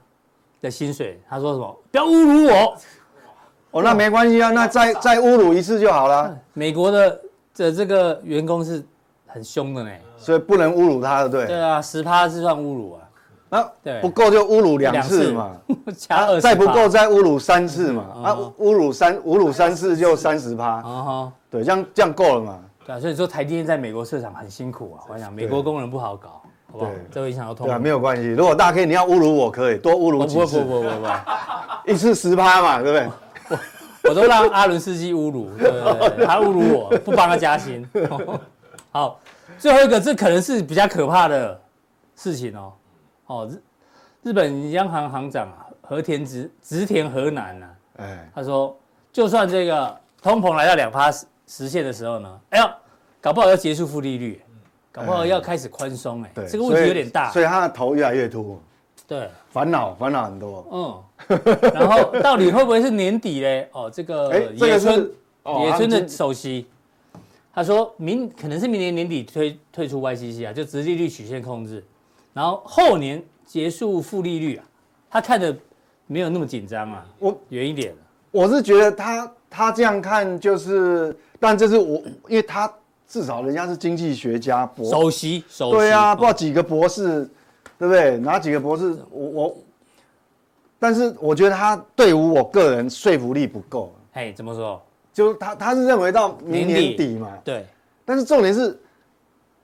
[0.61, 1.77] 的薪水，他说什么？
[1.91, 2.77] 不要侮辱我。
[3.71, 6.37] 哦，那没关系啊，那再再侮辱一次就好了。
[6.53, 7.21] 美国的
[7.55, 8.85] 这这个员工是
[9.27, 11.47] 很凶的呢，所以不能侮辱他的，对。
[11.47, 12.99] 对啊，十趴是算侮辱啊。
[13.51, 15.57] 啊，对，不够就侮辱两次嘛，
[15.97, 18.03] 加二，再不够再侮辱三次嘛。
[18.25, 20.67] 啊，侮辱三侮辱三次就三十趴。
[20.67, 22.59] 啊哈，对，这样这样够了嘛。
[22.85, 25.05] 对啊，所以说台积电在美国市场很辛苦啊。
[25.09, 26.42] 我想美国工人不好搞，
[26.73, 26.91] 好不好？
[27.13, 27.67] 这会影响到通。
[27.67, 28.29] 对啊，没有关系。
[28.31, 30.61] 如果大 K，你要侮辱我可以多侮辱几次。
[30.61, 31.09] 不不不不不，
[31.91, 33.59] 一次十趴嘛，对不对？
[34.11, 37.89] 我都让阿伦斯基侮辱，对对对，他侮辱我，不帮他加薪。
[38.91, 39.21] 好，
[39.59, 41.61] 最后一个，这可能是比较可怕的
[42.17, 42.73] 事情哦。
[43.27, 47.67] 哦，日日本央行行长啊，和田直直田河南呐，
[47.99, 48.77] 哎，他说，
[49.13, 52.69] 就算这个通膨来到两趴实实现的时候呢，哎呦，
[53.21, 54.43] 搞不好要结束负利率，
[54.93, 58.61] 搞不好要开始宽松，哎，对，这个问题有点大，所以他的头越来越秃。
[59.09, 60.67] 对，烦恼烦恼很多。
[60.71, 61.41] 嗯，
[61.75, 63.69] 然后到底会不会是年底嘞？
[63.73, 65.11] 哦，这个野村
[65.61, 66.67] 野村的首席，
[67.55, 71.83] 他说明可能是明年年底推退出 YCC 啊，就直利率曲线控制，
[72.33, 74.65] 然后后年结束负利率啊，
[75.11, 75.55] 他看的
[76.07, 77.95] 没有那么紧张啊，我远一点。
[78.31, 82.73] 我是觉得他他这样看就是，但这是我，因为他
[83.13, 87.29] 至少人家是经济学家博首席，首席对啊，不知道几个博士。
[87.79, 88.17] 对不对？
[88.19, 88.97] 哪几个博士？
[89.11, 89.57] 我我，
[90.79, 93.93] 但是我觉得他对于我个人说服力不够。
[94.13, 94.81] 嘿，怎么说？
[95.13, 97.33] 就他他是认为到明年底嘛。
[97.43, 97.67] 对。
[98.05, 98.79] 但是重点是，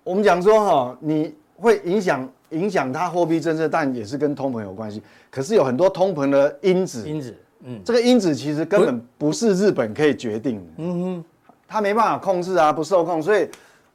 [0.02, 5.00] 我们讲说哈，你会影响影响他货币政策，但也是跟通膨有关系。
[5.30, 7.08] 可是有很多通膨的因子。
[7.08, 7.36] 因子。
[7.60, 7.80] 嗯。
[7.84, 10.72] 这个因子其实根本不是日本可以决定的。
[10.78, 11.24] 嗯哼。
[11.68, 13.48] 他没办法控制啊，不受控，所以。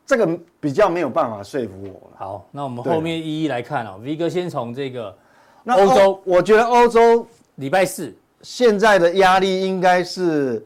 [0.05, 0.27] 这个
[0.59, 2.17] 比较没有办法说服我了。
[2.17, 3.97] 好，那我们后面一一来看哦。
[4.03, 5.17] V 哥先从这个
[5.65, 8.13] 欧洲，我觉得欧洲礼拜四。
[8.41, 10.61] 现在的压力应该是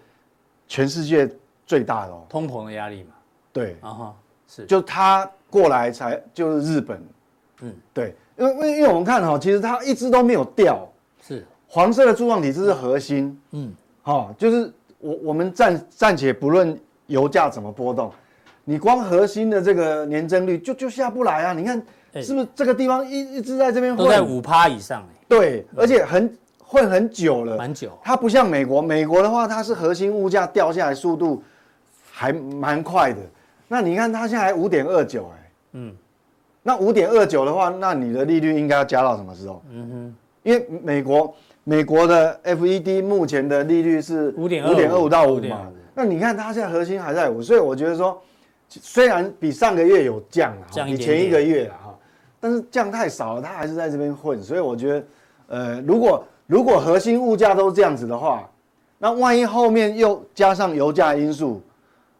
[0.68, 1.30] 全世界
[1.68, 3.12] 最大的哦，通膨的压力嘛。
[3.54, 4.16] 对，啊哈，
[4.48, 7.00] 是，就他过来才就是日本，
[7.62, 10.84] 嗯，对，因为因为因为我们看哈，其实它一直都没有掉，
[11.22, 11.46] 是。
[11.68, 16.76] 黄色的柱状体，这是核心，嗯，好，就是我我们暂暂且不论
[17.08, 18.12] 油价怎么波动。
[18.64, 21.54] 你光核心的这个年增率就就下不来啊！
[21.54, 21.82] 你看
[22.22, 27.98] 是不是这个地方一一直在这边混，都在五趴以上，对，而且很混很久了，蛮久。
[28.04, 31.42] 它不像美国，美国的话它是核心物价掉下来速度
[32.12, 33.20] 还蛮快的。
[33.70, 35.96] 那你看它现在还五点二九，哎，嗯，
[36.62, 39.64] 那五点二九的话，那你的利率应该要加到什么时候？
[39.72, 45.68] 嗯哼，因为美国美国的 FED 目前的利率是五点五点二五到五嘛，
[46.00, 48.22] 那你看它现在核心还在五，所以我觉得说，
[48.70, 51.90] 虽然比上个月有降了，比前一个月啊，
[52.40, 55.06] 但是降太少了，它还是在这边混，所以我觉得，
[55.48, 58.48] 呃，如果如果核心物价都这样子的话，
[59.00, 61.64] 那万一后面又加上油价因素，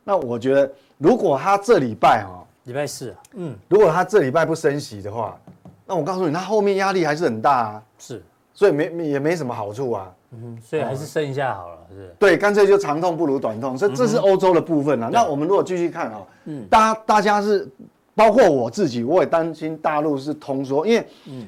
[0.04, 5.40] 那我觉得，如果它这礼拜哈，礼拜四，嗯，如果它这礼拜不升息的话，
[5.86, 7.84] 那我告诉你，它后面压力还是很大啊。
[8.00, 8.24] 是，
[8.56, 10.12] 所以没也没什么好处啊。
[10.32, 12.16] 嗯，所以还是剩一下好了，是。
[12.20, 15.10] 对，干脆就长痛不如短痛，所以这是欧洲的部分啊。
[15.12, 17.68] 那我们如果继续看啊，嗯，大家大家是，
[18.14, 21.48] 包括我自己，我也担心大陆是通缩，因为，嗯，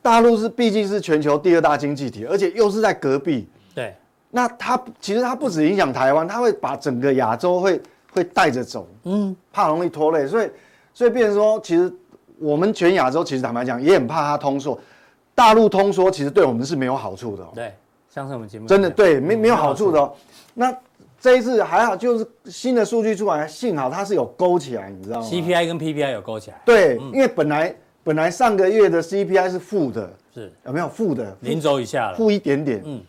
[0.00, 3.48] 大陆是毕竟是全球第二大经济体，而且又是在隔壁。
[3.74, 3.94] 对。
[4.30, 7.80] 那它其实它不止影响台湾，它会把整个亚洲会
[8.12, 10.50] 会带着走，嗯，怕容易拖累，所以
[10.92, 11.90] 所以变成说，其实
[12.38, 14.78] 我们全亚洲其实坦白讲也很怕它通缩，
[15.34, 17.72] 大陆通缩其实对我们是没有好处的、喔，对，
[18.18, 20.12] 像是我们节目真的对没没有好处的、哦，
[20.54, 20.74] 那
[21.20, 31.36] 这一次还好，就是新的数据出来，幸好它是有勾起来，你知道吗？CPI 跟 PPI 有勾起来，对，嗯、因为本来本来上个月的 CPI 是负的，是有没有负的？
[31.40, 33.00] 零轴以下了，负一点点，嗯。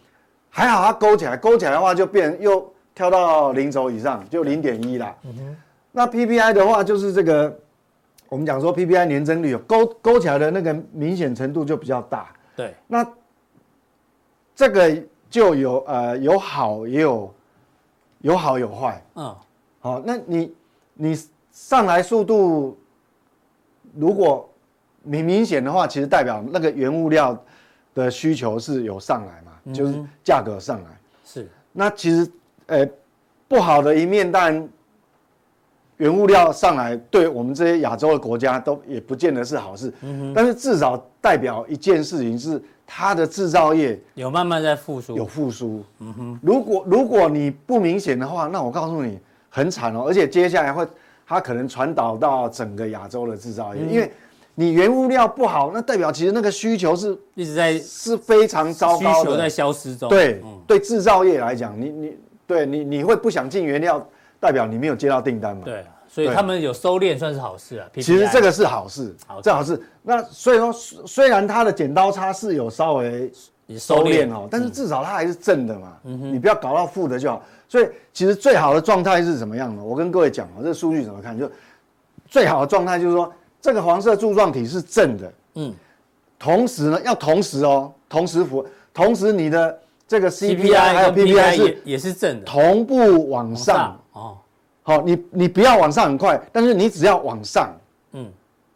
[0.51, 5.15] 还好它勾起来，勾起来的话就变又跳到零轴以上，就零点一啦。
[5.23, 5.57] 嗯哼。
[5.91, 7.55] 那 PPI 的话就是这个，
[8.29, 12.29] 我们讲说 PPI 年增率勾勾起来的那个明显程度就比较大。
[12.55, 12.73] 对。
[12.87, 13.07] 那
[14.59, 14.93] 这个
[15.29, 17.33] 就有呃有好也有
[18.19, 19.01] 有好有坏。
[19.15, 19.33] 嗯。
[19.79, 20.53] 好，那你
[20.95, 21.17] 你
[21.49, 22.77] 上来速度
[23.95, 24.49] 如果
[25.01, 27.41] 明明显的话，其实代表那个原物料
[27.95, 29.73] 的需求是有上来嘛。
[29.73, 30.89] 就是价格上来，
[31.23, 32.29] 是那其实，
[32.65, 32.85] 呃，
[33.47, 34.67] 不好的一面，但
[35.97, 39.93] 原物料上来，对我们这些亚洲的国家都也不见得是好事。
[40.01, 40.33] 嗯哼。
[40.33, 45.83] 但是至少代表一件事情是，它的制造业有慢慢在复苏，有复苏。
[45.99, 46.39] 嗯哼。
[46.41, 50.87] 如果如果你不明显的话，那我告诉你很惨哦，而且接下来会，
[51.27, 54.11] 它可能传导到整个亚洲的制造业，因为。
[54.55, 60.09] 你原物料不好，那代表其实那个需求是一直在是非常糟糕的，需求在消失中。
[60.09, 64.05] 对，对制造业来讲，你你对你你会不想进原料，
[64.37, 65.61] 代表你没有接到订单嘛？
[65.63, 67.87] 对，所以他们有收敛算是好事啊。
[67.93, 69.81] 其实这个是好事，好，这好事。
[70.01, 73.31] 那所以说，虽然它的剪刀差是有稍微
[73.77, 75.93] 收敛哦，但是至少它还是正的嘛。
[76.03, 77.41] 嗯，你不要搞到负的就好。
[77.67, 79.83] 所以其实最好的状态是怎么样的？
[79.83, 81.37] 我跟各位讲哦，这个数据怎么看？
[81.37, 81.49] 就
[82.27, 83.31] 最好的状态就是说。
[83.61, 85.73] 这个黄色柱状体是正的，嗯，
[86.39, 94.08] 同时呢，要同时哦，同时符，同时你的这个 CPI 还有 PPI 是也是正的，同步往上哦，
[94.89, 97.71] 好，你你不要往上很快，但是你只要往上，
[98.13, 98.27] 嗯，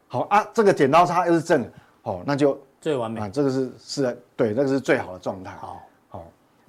[0.08, 1.72] 好啊，这个剪刀差又是正的，
[2.04, 3.20] 哦，那就最完美。
[3.20, 6.24] 啊，这个是是，对，那个是最好的状态，好，好，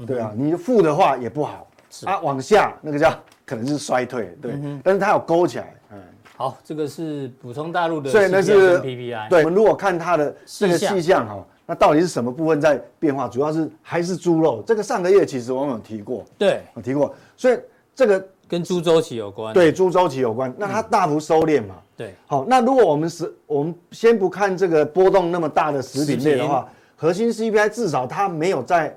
[0.07, 1.67] 对啊，你负的话也不好，
[2.07, 5.99] 啊，往下那个叫可能是衰退，对，但是它有勾起来，嗯。
[6.37, 9.29] 好，这个是补充大陆的，所以那是 PPI。
[9.29, 13.29] 对，我们如果看它的这个气象哈，那到底是什么部分在变化？
[13.29, 14.61] 主要是还是猪肉。
[14.67, 17.15] 这个上个月其实我们有提过，对，有提过。
[17.37, 17.59] 所以
[17.95, 20.55] 这个跟猪周期有关，对，猪周期有关。
[20.57, 21.75] 那它大幅收敛嘛？
[21.97, 22.15] 对。
[22.27, 28.97] 好，那如果我们是，我们先不看这个波动那么大的食品类的话，核心 CPI 至少它没有在，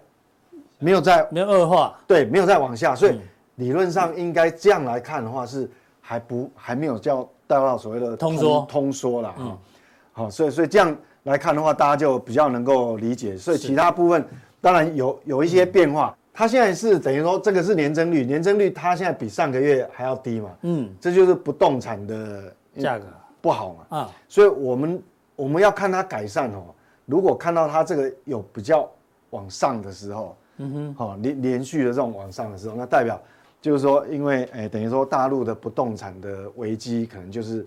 [0.79, 2.95] 没有在，没有恶化，对，没有再往下。
[2.95, 3.19] 所以
[3.55, 5.69] 理论上应该这样来看的话是。
[6.09, 9.57] 还不还没有叫带到所谓的通缩通缩了啊，
[10.13, 13.35] 好，所以所以这样来看的话，大家就比较能够理解。
[13.35, 14.25] 所以其他部分
[14.61, 16.16] 当然有有一些变化。
[16.37, 23.05] 它现在是等于说这个是年增率，年增率它现在比上个月还要低嘛，嗯，这就是不动产的价格
[23.41, 25.03] 不好嘛，啊，所以我们
[25.35, 26.65] 我们要看它改善哦。
[27.07, 28.87] 如果看到它这个有比较
[29.31, 33.19] 往上的时候，嗯哼，好连连续的这种往上的时候，那代表。
[33.59, 37.65] 就是说，因为诶、欸，等于说大陆的不动产的危机可能就是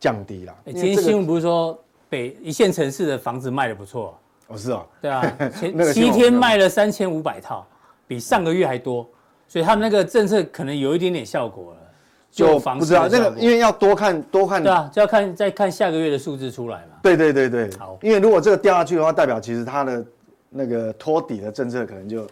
[0.00, 0.54] 降低了。
[0.66, 4.18] 今天新闻不是说北一线城市的房子卖的不错？
[4.52, 4.86] 哦，是哦。
[5.00, 5.22] 对啊，
[5.58, 7.66] 前七天卖了三千五百套，
[8.06, 9.08] 比上个月还多，
[9.48, 11.78] 所以他们那个政策可能有一点点效果了。
[12.30, 14.62] 就房子啊，那个因为要多看多看。
[14.62, 16.96] 对啊，就要看再看下个月的数字出来嘛。
[17.02, 17.70] 对对对对。
[17.78, 20.04] 好，因为如果这个掉下去的话，代表其实它的
[20.48, 22.26] 那个托底的政策可能就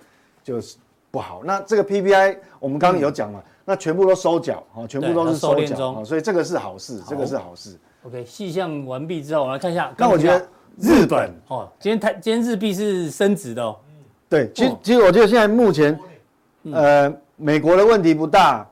[0.44, 0.76] 就是。
[1.12, 7.76] 不好，那这个 PPI 我们刚刚有讲嘛，嗯、那全部都收缴，啊，全部都是收缴，所以这个是好事，好这个是好事。
[8.04, 9.92] OK，细项完毕之后，我们来看一下。
[9.98, 10.46] 那我觉得
[10.80, 11.30] 日本。
[11.48, 13.76] 哦，今天台今天日币是升值的哦。
[14.28, 15.98] 对，其实其实我觉得现在目前，
[16.72, 18.66] 呃，美国的问题不大，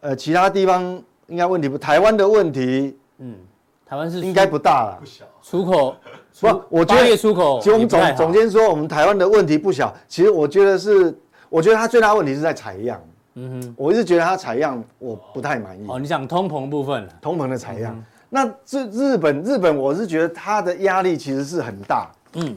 [0.00, 0.82] 呃，其他地方
[1.26, 3.36] 应该问题不，台湾的问题，嗯，
[3.84, 5.24] 台湾是应该不大了，不小。
[5.42, 5.94] 出口
[6.40, 11.14] 不，我觉得出口，其实我们总总监说我们台湾的问题不小，其实我觉得是，
[11.48, 13.00] 我觉得它最大的问题是在采样。
[13.34, 15.84] 嗯哼，我一直觉得它采样我不太满意。
[15.88, 18.04] 哦，你讲通膨部分，通膨的采样，
[18.34, 22.10] 那日日本日本，我是觉得它的压力其实是很大。
[22.32, 22.56] 嗯，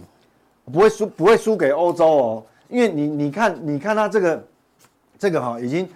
[0.74, 4.44] 不会输不会输给欧洲哦，因为你你看你看它这个
[5.20, 5.88] 这个哈已经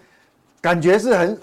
[0.62, 1.36] 感觉是很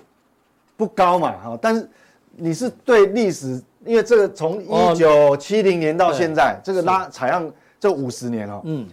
[0.76, 1.90] 不高嘛哈，但是
[2.36, 8.60] 你是对历史，因为这个从一九七零年到现在，这个拉采样这五十年哦。
[8.62, 8.88] 嗯。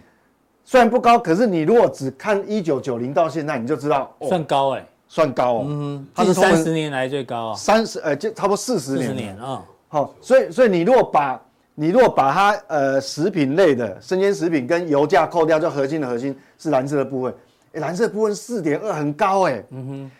[0.64, 5.64] 虽然不高，可是你如果只看一九九零到现在，你就知道算高哎，算高哦。
[5.66, 7.54] 嗯，它是三十年来最高啊。
[7.56, 9.02] 三十呃，就差不多四十年。
[9.02, 9.64] 四十年啊。
[9.88, 11.40] 好，所以所以你如果把
[11.74, 17.34] 你如果把它呃食品类的生鲜食品跟油价扣掉，就核心的核心是蓝色的部分。
[17.72, 19.62] 哎，蓝色的部分四点二很高哎。
[19.70, 20.10] 嗯哼。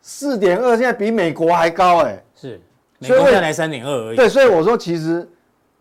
[0.00, 2.22] 四点二现在比美国还高哎。
[2.34, 2.60] 是。
[2.98, 4.16] 美国才来三点二而已。
[4.16, 5.28] 对，所以我说其实。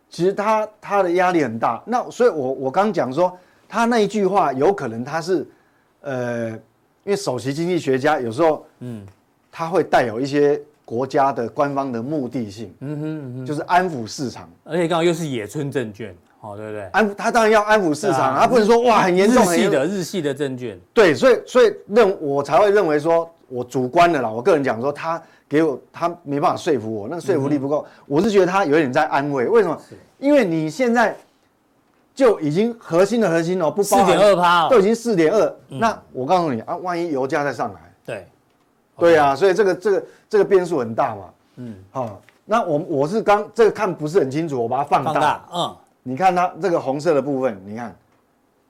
[0.10, 5.46] 其实他他的压力很大，那所以我，我我刚讲说，他那一句话有可能他是，
[6.00, 6.58] 呃，
[7.08, 9.02] 因为首席经济学家有时候，嗯，
[9.50, 16.82] 他会带有一些国家的官方的目的性，嗯哼，嗯哼，就是安抚市场，而且刚好又是野村证券，哦，对不对？
[16.92, 25.22] 安他当然要安抚市场，啊、他不能说哇很严重，日系的日系的证券，对，所以所以认我才会认为说，我主观的啦，我个人讲说他。
[25.50, 27.88] 给我，他没办法说服我，那个说服力不够。
[28.06, 29.82] 我是觉得他有点在安慰，为什么？
[30.20, 31.16] 因为你现在
[32.18, 35.56] 就已经核心的核心哦，不包含四点二趴，都已经四点二。
[35.68, 38.28] 那我告诉你啊，万一油价再上来，对，
[38.98, 41.26] 对啊，所以这个这个这个变数很大嘛。
[41.58, 45.46] 嗯，好，那我我是刚这个看不是很清楚，我把它放大。
[45.54, 47.96] 嗯，你看它这个红色的部分，你看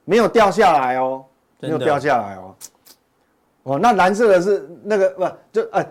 [0.04, 1.24] 没有掉下来哦，
[1.58, 2.54] 没有掉下来哦。
[3.62, 5.84] 哦，那蓝色的是那个不就呃。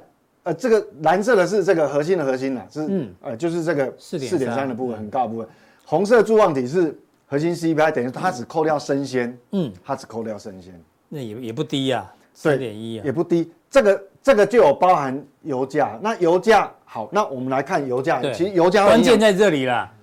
[0.44, 5.48] 呃，这个蓝色的是这个核心的核心呐，是嗯，呃，就是这个四点三的部分，很高的部分。
[5.84, 6.98] 红色柱状体是
[7.28, 10.74] 核心 CPI，等于它只扣掉生鲜，嗯，它只扣掉生鲜，
[11.10, 13.52] 那也也不低呀，四点一啊，也不低。
[13.70, 19.94] 这个这个就有包含油价，那油价好，那我们来看油价，其实油价关键在这里啦，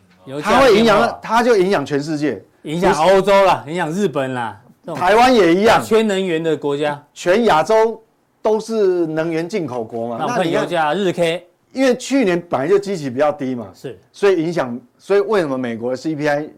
[0.42, 4.60] 它会影响，它就影响全世界，影响欧洲啦，影响日本啦，
[4.94, 8.00] 台湾也一样，缺能源的国家，全亚洲。
[8.44, 16.50] 都是能源进口国嘛，那你油价日 K，因为去年本来就基期比较低嘛，是，所以影响，所以为什么美国的 CPI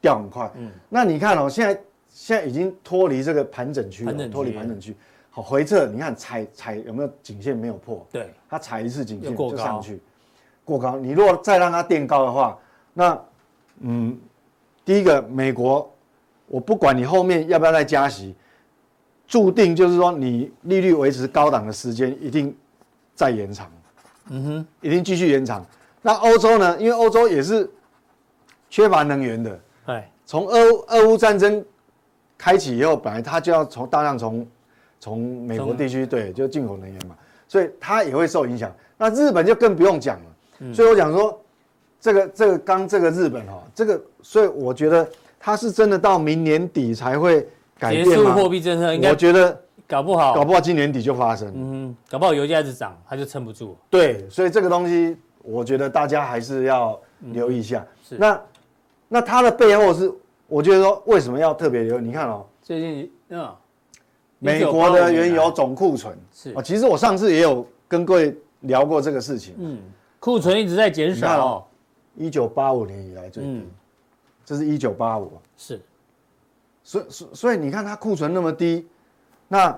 [0.00, 0.50] 掉很快？
[0.56, 4.96] 嗯，那你看哦，现在现在已经脱离这个盘整区了，脱离盘整区，
[5.30, 8.06] 好回撤，你看踩踩有没有颈线没有破？
[8.10, 10.00] 对，它踩一次颈线就上去，
[10.64, 12.58] 过高，你如果再让它垫高的话，
[12.92, 13.22] 那
[13.80, 14.18] 嗯，
[14.84, 15.92] 第一个美国，
[16.46, 18.34] 我不管你后面要不要再加息。
[19.26, 22.52] 注定就是说，你利率维持高档的时间一定
[23.14, 23.70] 再延长，
[24.28, 25.64] 嗯哼，一定继续延长。
[26.02, 26.76] 那欧洲呢？
[26.80, 27.70] 因为欧洲也是
[28.68, 29.60] 缺乏能源的，
[29.92, 30.04] 对。
[30.26, 30.56] 从俄
[30.88, 31.64] 俄乌战争
[32.38, 34.46] 开启以后，本来它就要从大量从
[34.98, 37.14] 从美国地区对就进口能源嘛，
[37.48, 38.72] 所以它也会受影响。
[38.96, 40.26] 那日本就更不用讲了。
[40.60, 41.40] 嗯、所以我讲说，
[42.00, 47.48] 这个这个刚这个日本哈，这个所以我觉得它是真的到明年底才会。
[47.88, 51.50] 结束货币政策，应该我觉得搞不好，搞不好今年底就发生。
[51.56, 53.74] 嗯，搞不好油价一直涨，它就撑不住。
[53.88, 57.82] 对，所以这个东西，我觉得大家还是要留意一下。
[58.06, 58.38] 是，那
[59.12, 60.10] 那它的背后是，
[60.46, 62.00] 我觉得说为什么要特别留意？
[62.00, 63.52] 你看哦，最近嗯，
[64.38, 66.16] 美国的原油总库存。
[66.32, 69.56] 是啊，其实我上次也有跟各位聊过这个事情。
[69.58, 69.80] 嗯，
[70.20, 71.68] 库存一直在减少，
[72.14, 73.68] 一九八五年以来最低，
[74.44, 75.32] 这是一九八五。
[75.56, 75.80] 是。
[76.84, 78.86] 所以，所所以你看它库存那么低，
[79.48, 79.76] 那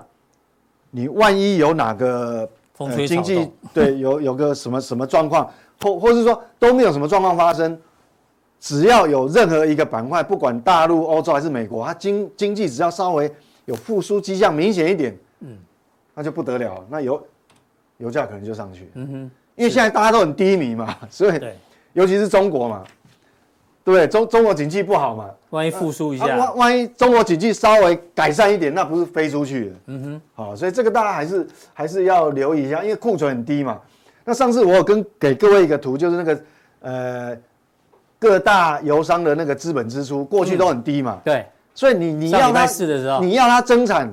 [0.91, 7.79] 你万一有哪个呃经济对有有个什么什么状况，或或是说都没有什么状况发生，
[8.63, 13.29] 只要有任何一个板块，不管大陆、欧洲还是美国，它经经济只要稍微
[13.65, 15.57] 有复苏迹象明显一点，嗯，
[16.13, 17.21] 那就不得了，那油
[17.97, 21.41] 油价可能就上去，嗯哼，因为现在大家都很低迷嘛， 所以
[21.91, 22.83] 尤其是中国嘛。
[23.85, 24.07] 对不对？
[24.07, 29.75] 中中国经济不好嘛，万一复苏一下，万万一中国经济稍微改善一点，那不是飞出去了？
[29.87, 33.77] 嗯哼，好，所以这个大家还是还是要留意一下，因为库存很低嘛。
[34.23, 36.41] 那上次我有跟给各位一个图，就是那个
[36.79, 37.37] 呃
[38.23, 41.19] 各大油商的那个资本支出，过去都很低嘛。
[41.25, 41.45] 对，
[41.75, 44.09] 所以你你要它是的时候，你要它增产，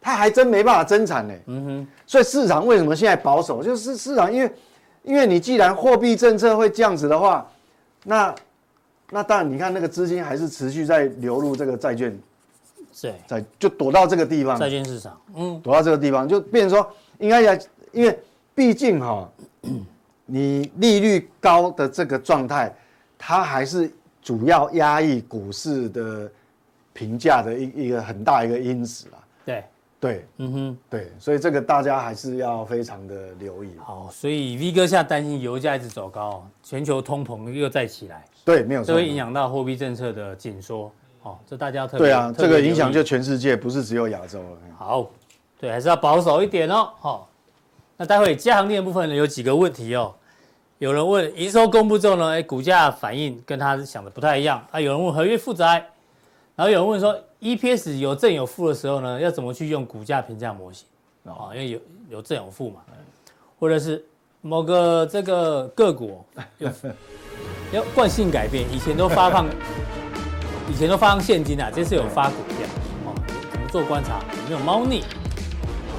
[0.00, 1.34] 它还真没办法增产呢。
[1.48, 3.62] 嗯哼，所以市场为什么现在保守？
[3.62, 4.50] 就是市场因为
[5.02, 7.46] 因为你既然货币政策会这样子的话，
[8.04, 8.34] 那
[9.10, 12.18] 那当然，你看那个资金还是持续在流入这个债券，
[12.98, 17.54] 对，在就躲到这个地方，债券市场，嗯，躲到这个地方，就变成说应该要，
[17.92, 18.18] 因为
[18.54, 19.28] 毕竟哈，
[20.26, 22.74] 你利率高的这个状态，
[23.18, 23.92] 它还是
[24.22, 26.30] 主要压抑股市的
[26.92, 29.18] 评价的一一个很大一个因子啦。
[29.44, 29.64] 对
[30.00, 33.70] 对，嗯哼，对，所以这个大家还是要非常的留意。
[33.78, 40.92] 好，所以 V 哥现在担心油价一直走高，全球通膨又再起来，对，没有错，这会影响到货币政策的紧缩。
[41.22, 44.58] 哦，这大家特别对啊，这个影响就全世界，不是只有亚洲了。
[44.76, 45.10] 好，
[45.58, 46.90] 对，还是要保守一点哦。
[46.98, 47.30] 好，
[47.96, 50.14] 那待会加强錠的部分呢，有几个问题哦。
[50.84, 54.78] 有人问营收公布之后呢，哎，股价反应跟他想的不太一样啊。
[54.78, 55.82] 有人问合约负债，
[56.54, 60.86] 然后有人问说 EPS 有正有负的时候呢，要怎么去用股价评价模型
[61.24, 61.48] 啊？
[61.54, 61.80] 因为有
[62.10, 62.82] 有正有负嘛，
[63.58, 64.04] 或者是
[64.42, 66.22] 某个这个个股
[66.58, 66.68] 有
[67.72, 69.46] 要惯性改变，以前都发放。
[70.70, 72.68] 以前都发放现金啊，这次有发股票
[73.06, 73.14] 哦。
[73.50, 74.20] 怎么做观察？
[74.50, 75.02] 有没有猫腻？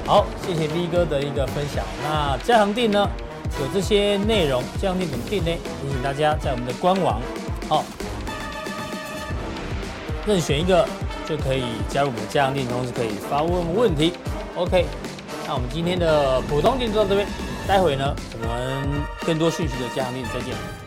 [0.04, 1.84] 好，谢谢 V 哥的一个分享。
[2.04, 3.10] 那加强定呢？
[3.58, 5.50] 有这些内容，加强錠怎么定呢？
[5.80, 7.20] 提醒大家在我们的官网，
[7.70, 7.82] 哦，
[10.26, 10.86] 任选一个
[11.26, 14.12] 就可以加入我们的加强錠，同时可以发问问题。
[14.56, 14.84] OK，
[15.46, 17.26] 那我们今天的普通店就到这边，
[17.66, 20.85] 待会呢，我们更多讯息的加强錠再见。